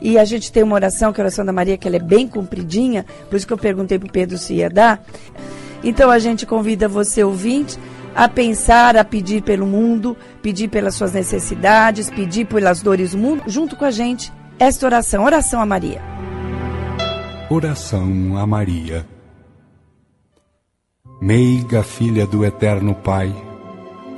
E 0.00 0.18
a 0.18 0.24
gente 0.24 0.50
tem 0.50 0.62
uma 0.62 0.74
oração, 0.74 1.12
que 1.12 1.20
é 1.20 1.22
a 1.22 1.26
oração 1.26 1.44
da 1.44 1.52
Maria, 1.52 1.76
que 1.76 1.86
ela 1.86 1.96
é 1.96 2.00
bem 2.00 2.26
compridinha, 2.26 3.04
por 3.28 3.36
isso 3.36 3.46
que 3.46 3.52
eu 3.52 3.58
perguntei 3.58 3.98
para 3.98 4.10
Pedro 4.10 4.38
se 4.38 4.54
ia 4.54 4.70
dar. 4.70 5.04
Então 5.84 6.10
a 6.10 6.18
gente 6.18 6.46
convida 6.46 6.88
você, 6.88 7.22
ouvinte, 7.22 7.78
a 8.14 8.26
pensar, 8.26 8.96
a 8.96 9.04
pedir 9.04 9.42
pelo 9.42 9.66
mundo, 9.66 10.16
pedir 10.40 10.68
pelas 10.68 10.94
suas 10.94 11.12
necessidades, 11.12 12.08
pedir 12.08 12.46
pelas 12.46 12.80
dores 12.80 13.12
do 13.12 13.18
mundo, 13.18 13.42
junto 13.46 13.76
com 13.76 13.84
a 13.84 13.90
gente, 13.90 14.32
esta 14.58 14.86
oração, 14.86 15.24
oração 15.24 15.60
a 15.60 15.66
Maria. 15.66 16.00
Oração 17.50 18.38
a 18.38 18.46
Maria. 18.46 19.06
Meiga 21.20 21.82
filha 21.82 22.26
do 22.26 22.44
eterno 22.44 22.94
Pai, 22.94 23.32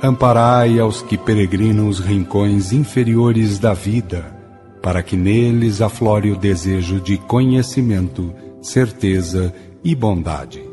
amparai 0.01 0.79
aos 0.79 1.01
que 1.01 1.17
peregrinam 1.17 1.87
os 1.87 1.99
rincões 1.99 2.71
inferiores 2.71 3.59
da 3.59 3.73
vida, 3.73 4.33
para 4.81 5.03
que 5.03 5.17
neles 5.17 5.81
aflore 5.81 6.31
o 6.31 6.37
desejo 6.37 7.01
de 7.01 7.17
conhecimento, 7.17 8.33
certeza 8.61 9.53
e 9.83 9.93
bondade, 9.93 10.63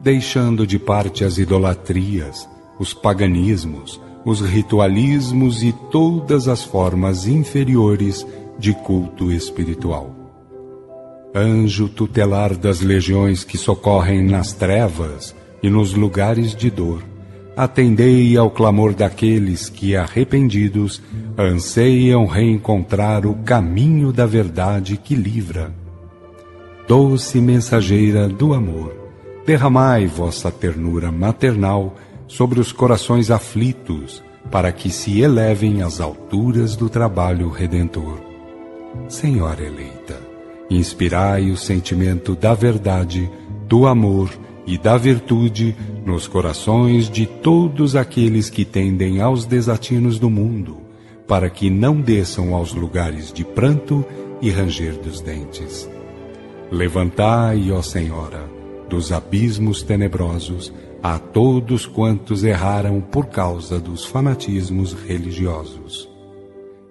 deixando 0.00 0.66
de 0.66 0.78
parte 0.78 1.24
as 1.24 1.36
idolatrias, 1.36 2.48
os 2.78 2.94
paganismos, 2.94 4.00
os 4.24 4.40
ritualismos 4.40 5.62
e 5.62 5.72
todas 5.90 6.46
as 6.48 6.62
formas 6.62 7.26
inferiores 7.26 8.26
de 8.58 8.72
culto 8.72 9.32
espiritual. 9.32 10.14
Anjo 11.34 11.88
tutelar 11.88 12.56
das 12.56 12.80
legiões 12.80 13.44
que 13.44 13.58
socorrem 13.58 14.24
nas 14.24 14.52
trevas 14.52 15.34
e 15.62 15.68
nos 15.68 15.92
lugares 15.92 16.54
de 16.54 16.70
dor, 16.70 17.02
atendei 17.56 18.36
ao 18.36 18.50
clamor 18.50 18.92
daqueles 18.92 19.70
que, 19.70 19.96
arrependidos, 19.96 21.00
anseiam 21.38 22.26
reencontrar 22.26 23.26
o 23.26 23.34
caminho 23.36 24.12
da 24.12 24.26
verdade 24.26 24.98
que 24.98 25.14
livra. 25.14 25.72
Doce 26.86 27.40
mensageira 27.40 28.28
do 28.28 28.52
amor, 28.52 28.94
derramai 29.46 30.06
vossa 30.06 30.50
ternura 30.50 31.10
maternal 31.10 31.96
sobre 32.28 32.60
os 32.60 32.72
corações 32.72 33.30
aflitos, 33.30 34.22
para 34.50 34.70
que 34.70 34.90
se 34.90 35.20
elevem 35.20 35.82
às 35.82 36.00
alturas 36.00 36.76
do 36.76 36.88
trabalho 36.88 37.48
redentor. 37.48 38.20
Senhora 39.08 39.62
eleita, 39.64 40.20
inspirai 40.70 41.50
o 41.50 41.56
sentimento 41.56 42.36
da 42.36 42.54
verdade, 42.54 43.30
do 43.66 43.86
amor 43.86 44.30
e 44.66 44.76
da 44.76 44.96
virtude 44.96 45.76
nos 46.04 46.26
corações 46.26 47.08
de 47.08 47.24
todos 47.24 47.94
aqueles 47.94 48.50
que 48.50 48.64
tendem 48.64 49.20
aos 49.20 49.46
desatinos 49.46 50.18
do 50.18 50.28
mundo, 50.28 50.78
para 51.26 51.48
que 51.48 51.70
não 51.70 52.00
desçam 52.00 52.54
aos 52.54 52.74
lugares 52.74 53.32
de 53.32 53.44
pranto 53.44 54.04
e 54.42 54.50
ranger 54.50 54.94
dos 54.98 55.20
dentes. 55.20 55.88
Levantai, 56.70 57.70
ó 57.70 57.80
Senhora, 57.80 58.50
dos 58.88 59.12
abismos 59.12 59.82
tenebrosos, 59.82 60.72
a 61.02 61.18
todos 61.18 61.86
quantos 61.86 62.42
erraram 62.42 63.00
por 63.00 63.26
causa 63.26 63.78
dos 63.78 64.04
fanatismos 64.04 64.92
religiosos. 64.92 66.08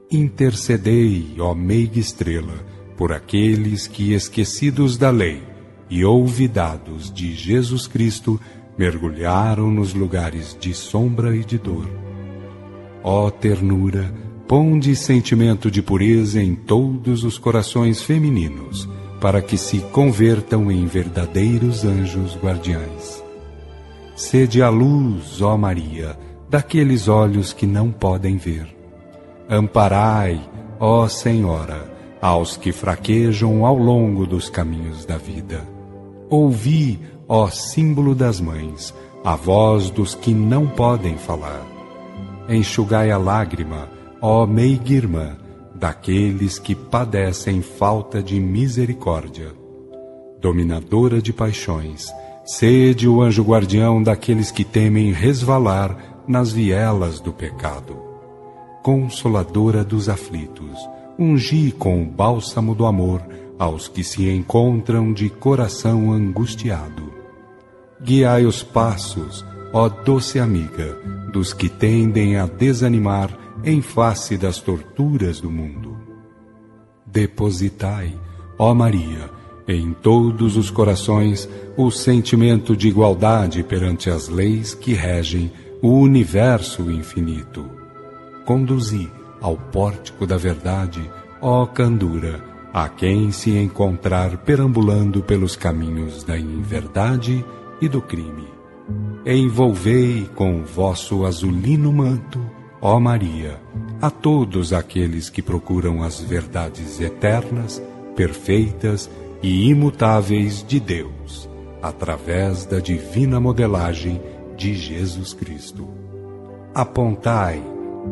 Intercedei, 0.09 1.35
ó 1.39 1.53
meiga 1.53 1.99
estrela, 1.99 2.53
por 2.95 3.11
aqueles 3.11 3.87
que, 3.87 4.13
esquecidos 4.13 4.97
da 4.97 5.09
lei 5.09 5.54
e 5.89 6.03
olvidados 6.03 7.11
de 7.13 7.33
Jesus 7.33 7.87
Cristo, 7.87 8.39
mergulharam 8.77 9.71
nos 9.71 9.93
lugares 9.93 10.55
de 10.59 10.73
sombra 10.73 11.35
e 11.35 11.43
de 11.43 11.57
dor. 11.57 11.89
Ó 13.03 13.29
ternura, 13.29 14.13
ponde 14.47 14.95
sentimento 14.95 15.71
de 15.71 15.81
pureza 15.81 16.41
em 16.41 16.55
todos 16.55 17.23
os 17.23 17.37
corações 17.37 18.01
femininos, 18.01 18.87
para 19.21 19.41
que 19.41 19.57
se 19.57 19.79
convertam 19.91 20.71
em 20.71 20.85
verdadeiros 20.85 21.85
anjos 21.85 22.35
guardiães. 22.35 23.23
Sede 24.15 24.61
a 24.61 24.69
luz, 24.69 25.41
ó 25.41 25.57
Maria, 25.57 26.17
daqueles 26.49 27.07
olhos 27.07 27.53
que 27.53 27.65
não 27.65 27.91
podem 27.91 28.37
ver. 28.37 28.67
Amparai, 29.49 30.41
ó 30.79 31.07
Senhora, 31.07 31.93
aos 32.21 32.57
que 32.57 32.71
fraquejam 32.71 33.65
ao 33.65 33.77
longo 33.77 34.25
dos 34.25 34.49
caminhos 34.49 35.05
da 35.05 35.17
vida. 35.17 35.74
Ouvi, 36.29 36.99
ó 37.27 37.47
símbolo 37.49 38.15
das 38.15 38.41
mães, 38.41 38.93
a 39.23 39.35
voz 39.35 39.89
dos 39.89 40.15
que 40.15 40.33
não 40.33 40.67
podem 40.67 41.17
falar. 41.17 41.61
Enxugai 42.49 43.11
a 43.11 43.17
lágrima, 43.17 43.89
ó 44.21 44.45
meiga 44.45 44.93
irmã, 44.93 45.37
daqueles 45.75 46.57
que 46.57 46.73
padecem 46.73 47.61
falta 47.61 48.23
de 48.23 48.39
misericórdia. 48.39 49.51
Dominadora 50.41 51.21
de 51.21 51.31
paixões, 51.31 52.11
sede 52.43 53.07
o 53.07 53.21
anjo 53.21 53.43
guardião 53.43 54.01
daqueles 54.01 54.51
que 54.51 54.63
temem 54.63 55.11
resvalar 55.11 56.23
nas 56.27 56.51
vielas 56.51 57.19
do 57.19 57.31
pecado. 57.31 57.97
Consoladora 58.81 59.83
dos 59.83 60.09
aflitos, 60.09 60.77
ungi 61.19 61.71
com 61.71 62.01
o 62.01 62.05
bálsamo 62.05 62.73
do 62.73 62.85
amor 62.85 63.21
aos 63.57 63.87
que 63.87 64.03
se 64.03 64.29
encontram 64.29 65.13
de 65.13 65.29
coração 65.29 66.11
angustiado. 66.11 67.13
Guiai 68.01 68.45
os 68.45 68.61
passos, 68.61 69.45
ó 69.71 69.87
doce 69.87 70.39
amiga, 70.39 70.97
dos 71.31 71.53
que 71.53 71.69
tendem 71.69 72.37
a 72.37 72.45
desanimar 72.45 73.29
em 73.63 73.81
face 73.81 74.37
das 74.37 74.59
torturas 74.59 75.39
do 75.39 75.49
mundo. 75.49 75.97
Depositai, 77.05 78.13
ó 78.57 78.73
Maria, 78.73 79.29
em 79.67 79.93
todos 79.93 80.57
os 80.57 80.69
corações 80.69 81.49
o 81.75 81.89
sentimento 81.89 82.75
de 82.75 82.87
igualdade 82.87 83.63
perante 83.63 84.09
as 84.09 84.27
leis 84.27 84.73
que 84.73 84.93
regem 84.93 85.51
o 85.81 85.99
universo 85.99 86.91
infinito. 86.91 87.65
Conduzi 88.45 89.09
ao 89.41 89.57
pórtico 89.57 90.27
da 90.27 90.37
verdade, 90.37 91.09
ó 91.41 91.65
candura, 91.65 92.54
a 92.75 92.89
quem 92.89 93.31
se 93.31 93.57
encontrar 93.57 94.35
perambulando 94.39 95.23
pelos 95.23 95.55
caminhos 95.55 96.25
da 96.25 96.37
inverdade 96.37 97.45
e 97.79 97.87
do 97.87 98.01
crime. 98.01 98.49
Envolvei 99.25 100.29
com 100.35 100.61
vosso 100.61 101.25
azulino 101.25 101.93
manto, 101.93 102.37
ó 102.81 102.99
Maria, 102.99 103.61
a 104.01 104.09
todos 104.09 104.73
aqueles 104.73 105.29
que 105.29 105.41
procuram 105.41 106.03
as 106.03 106.19
verdades 106.19 106.99
eternas, 106.99 107.81
perfeitas 108.13 109.09
e 109.41 109.69
imutáveis 109.69 110.61
de 110.61 110.77
Deus, 110.77 111.49
através 111.81 112.65
da 112.65 112.81
divina 112.81 113.39
modelagem 113.39 114.21
de 114.57 114.73
Jesus 114.73 115.33
Cristo. 115.33 115.87
Apontai, 116.73 117.63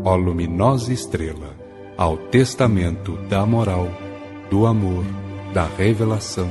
ó 0.06 0.16
luminosa 0.16 0.94
estrela, 0.94 1.54
ao 1.98 2.16
testamento 2.16 3.18
da 3.28 3.46
moral, 3.46 3.90
do 4.54 4.68
amor, 4.68 5.04
da 5.52 5.66
revelação, 5.66 6.48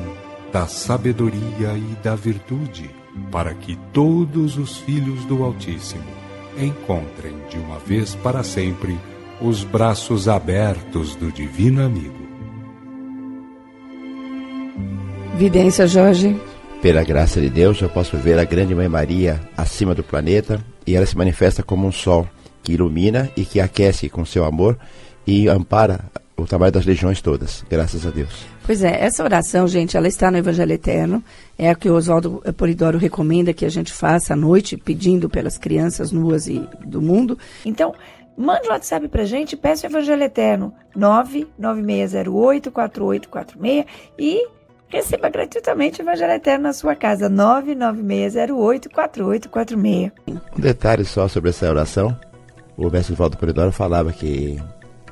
da 0.53 0.67
sabedoria 0.67 1.73
e 1.77 1.97
da 2.03 2.17
virtude, 2.17 2.91
para 3.31 3.55
que 3.55 3.79
todos 3.93 4.59
os 4.59 4.77
filhos 4.79 5.25
do 5.27 5.45
Altíssimo 5.45 6.03
encontrem 6.59 7.33
de 7.49 7.59
uma 7.59 7.79
vez 7.79 8.17
para 8.17 8.43
sempre 8.43 8.99
os 9.41 9.63
braços 9.63 10.27
abertos 10.27 11.15
do 11.15 11.31
Divino 11.31 11.81
Amigo. 11.81 12.27
Vidência, 15.37 15.87
Jorge. 15.87 16.37
Pela 16.83 17.05
graça 17.05 17.41
de 17.41 17.49
Deus, 17.49 17.81
eu 17.81 17.89
posso 17.89 18.17
ver 18.17 18.37
a 18.37 18.45
grande 18.45 18.75
Mãe 18.75 18.89
Maria 18.89 19.41
acima 19.57 19.95
do 19.95 20.03
planeta 20.03 20.61
e 20.85 20.97
ela 20.97 21.07
se 21.07 21.17
manifesta 21.17 21.63
como 21.63 21.87
um 21.87 21.93
sol 21.93 22.29
que 22.65 22.73
ilumina 22.73 23.31
e 23.37 23.45
que 23.45 23.61
aquece 23.61 24.09
com 24.09 24.25
seu 24.25 24.45
amor 24.45 24.77
e 25.25 25.47
ampara 25.47 26.11
o 26.37 26.47
trabalho 26.47 26.73
das 26.73 26.87
legiões 26.87 27.21
todas, 27.21 27.65
graças 27.69 28.07
a 28.07 28.11
Deus. 28.11 28.47
Pois 28.65 28.83
é, 28.83 29.05
essa 29.05 29.23
oração, 29.23 29.69
gente, 29.69 29.97
ela 29.97 30.09
está 30.09 30.31
no 30.31 30.39
Evangelho 30.39 30.73
Eterno, 30.73 31.23
é 31.59 31.69
a 31.71 31.75
que 31.75 31.89
o 31.89 31.95
Oswaldo 31.95 32.43
Polidoro 32.57 32.99
recomenda 32.99 33.53
que 33.53 33.65
a 33.65 33.69
gente 33.69 33.93
faça 33.93 34.35
à 34.35 34.37
noite, 34.37 34.77
pedindo 34.77 35.29
pelas 35.29 35.59
crianças 35.59 36.13
nuas 36.13 36.47
e 36.49 36.67
do 36.85 37.03
mundo. 37.03 37.37
Então, 37.65 37.93
mande 38.37 38.69
um 38.69 38.73
WhatsApp 38.73 39.09
pra 39.09 39.25
gente, 39.25 39.57
peça 39.57 39.87
o 39.87 39.91
Evangelho 39.91 40.23
Eterno, 40.23 40.73
996084846 40.97 43.87
e 44.19 44.47
receba 44.89 45.29
gratuitamente 45.29 46.01
o 46.01 46.05
Evangelho 46.05 46.33
Eterno 46.33 46.63
na 46.65 46.73
sua 46.73 46.95
casa, 46.95 47.29
996084846. 47.31 50.13
Um 50.29 50.61
detalhe 50.61 51.05
só 51.05 51.29
sobre 51.29 51.51
essa 51.51 51.69
oração, 51.69 52.17
o 52.77 52.89
mestre 52.91 53.13
Oswaldo 53.15 53.37
Polidoro 53.37 53.73
falava 53.73 54.13
que 54.13 54.63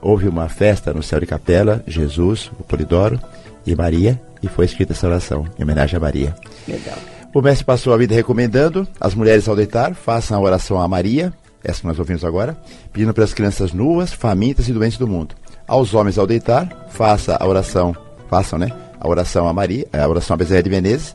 houve 0.00 0.28
uma 0.28 0.48
festa 0.48 0.92
no 0.92 1.02
céu 1.02 1.20
de 1.20 1.26
capela, 1.26 1.82
Jesus, 1.86 2.50
o 2.58 2.62
Polidoro 2.62 3.20
e 3.66 3.74
Maria, 3.74 4.20
e 4.42 4.48
foi 4.48 4.64
escrita 4.64 4.92
essa 4.92 5.06
oração, 5.06 5.46
em 5.58 5.62
homenagem 5.62 5.96
a 5.96 6.00
Maria. 6.00 6.34
Legal. 6.66 6.96
O 7.32 7.40
mestre 7.40 7.64
passou 7.64 7.92
a 7.92 7.96
vida 7.96 8.14
recomendando 8.14 8.88
as 9.00 9.14
mulheres 9.14 9.48
ao 9.48 9.54
deitar 9.54 9.94
façam 9.94 10.36
a 10.36 10.40
oração 10.40 10.80
a 10.80 10.88
Maria, 10.88 11.32
essa 11.62 11.80
que 11.80 11.86
nós 11.86 11.98
ouvimos 11.98 12.24
agora, 12.24 12.56
pedindo 12.92 13.14
pelas 13.14 13.32
crianças 13.32 13.72
nuas, 13.72 14.12
famintas 14.12 14.68
e 14.68 14.72
doentes 14.72 14.98
do 14.98 15.06
mundo. 15.06 15.34
Aos 15.66 15.94
homens 15.94 16.18
ao 16.18 16.26
deitar, 16.26 16.88
faça 16.90 17.36
a 17.38 17.46
oração, 17.46 17.94
façam, 18.28 18.58
né? 18.58 18.68
A 18.98 19.08
oração 19.08 19.46
a 19.46 19.52
Maria, 19.52 19.86
a 19.92 20.08
oração 20.08 20.34
a 20.34 20.36
Bezerra 20.36 20.62
de 20.62 20.70
Menezes, 20.70 21.14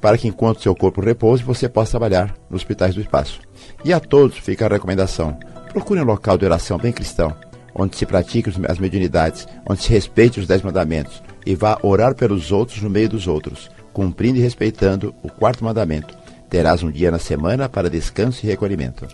para 0.00 0.16
que 0.16 0.28
enquanto 0.28 0.62
seu 0.62 0.74
corpo 0.74 1.00
repouse, 1.00 1.42
você 1.42 1.68
possa 1.68 1.92
trabalhar 1.92 2.34
nos 2.48 2.60
hospitais 2.60 2.94
do 2.94 3.00
espaço. 3.00 3.40
E 3.84 3.92
a 3.92 3.98
todos 3.98 4.38
fica 4.38 4.66
a 4.66 4.68
recomendação: 4.68 5.36
procure 5.72 6.00
um 6.00 6.04
local 6.04 6.38
de 6.38 6.44
oração 6.44 6.78
bem 6.78 6.92
cristão, 6.92 7.34
onde 7.78 7.96
se 7.96 8.06
pratique 8.06 8.50
as 8.68 8.78
mediunidades, 8.78 9.46
onde 9.68 9.82
se 9.82 9.90
respeite 9.90 10.40
os 10.40 10.46
dez 10.46 10.62
mandamentos 10.62 11.22
e 11.44 11.54
vá 11.54 11.78
orar 11.82 12.14
pelos 12.14 12.50
outros 12.50 12.82
no 12.82 12.90
meio 12.90 13.08
dos 13.08 13.28
outros, 13.28 13.70
cumprindo 13.92 14.38
e 14.38 14.42
respeitando 14.42 15.14
o 15.22 15.28
quarto 15.28 15.64
mandamento. 15.64 16.16
Terás 16.48 16.82
um 16.82 16.90
dia 16.90 17.10
na 17.10 17.18
semana 17.18 17.68
para 17.68 17.90
descanso 17.90 18.44
e 18.44 18.48
recolhimento. 18.48 19.06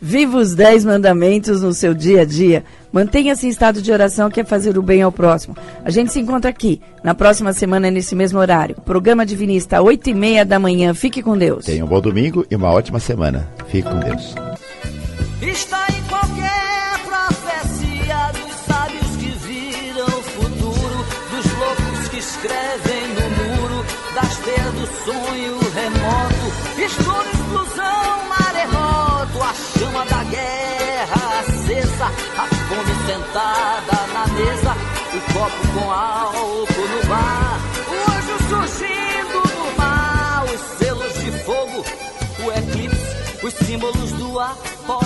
Viva 0.00 0.38
os 0.38 0.54
dez 0.54 0.84
mandamentos 0.84 1.62
no 1.62 1.72
seu 1.72 1.94
dia 1.94 2.20
a 2.20 2.24
dia. 2.24 2.64
Mantenha-se 2.92 3.46
em 3.46 3.50
estado 3.50 3.80
de 3.80 3.90
oração, 3.90 4.30
que 4.30 4.40
é 4.40 4.44
fazer 4.44 4.76
o 4.76 4.82
bem 4.82 5.00
ao 5.00 5.10
próximo. 5.10 5.56
A 5.82 5.90
gente 5.90 6.12
se 6.12 6.20
encontra 6.20 6.50
aqui, 6.50 6.82
na 7.02 7.14
próxima 7.14 7.52
semana, 7.52 7.90
nesse 7.90 8.14
mesmo 8.14 8.38
horário. 8.38 8.76
Programa 8.84 9.24
Divinista, 9.24 9.80
oito 9.80 10.10
e 10.10 10.14
meia 10.14 10.44
da 10.44 10.58
manhã. 10.58 10.92
Fique 10.92 11.22
com 11.22 11.36
Deus. 11.36 11.64
Tenha 11.64 11.84
um 11.84 11.88
bom 11.88 12.00
domingo 12.00 12.44
e 12.50 12.56
uma 12.56 12.70
ótima 12.70 13.00
semana. 13.00 13.48
Fique 13.68 13.88
com 13.88 13.98
Deus. 13.98 14.34
Está 15.40 15.95
escrevem 22.46 23.08
no 23.08 23.26
muro, 23.30 23.84
das 24.14 24.36
teias 24.38 24.72
do 24.74 24.86
sonho 25.04 25.58
remoto, 25.74 26.46
estouro, 26.80 27.28
explosão, 27.28 28.24
maremoto, 28.28 29.42
a 29.42 29.52
chama 29.54 30.04
da 30.06 30.24
guerra 30.24 31.40
acesa, 31.40 32.06
a 32.06 32.46
fome 32.46 32.94
sentada 33.06 34.06
na 34.12 34.26
mesa, 34.28 34.72
o 35.12 35.32
copo 35.32 35.68
com 35.74 35.90
álcool 35.90 36.88
no 36.88 37.08
bar, 37.08 37.58
o 37.88 37.96
anjo 38.12 38.36
surgindo 38.48 39.42
do 39.42 39.76
mar, 39.76 40.44
os 40.44 40.78
selos 40.78 41.14
de 41.14 41.30
fogo, 41.44 41.84
o 42.44 42.52
eclipse, 42.52 43.16
os 43.42 43.54
símbolos 43.54 44.12
do 44.12 44.38
apocalipse, 44.38 45.05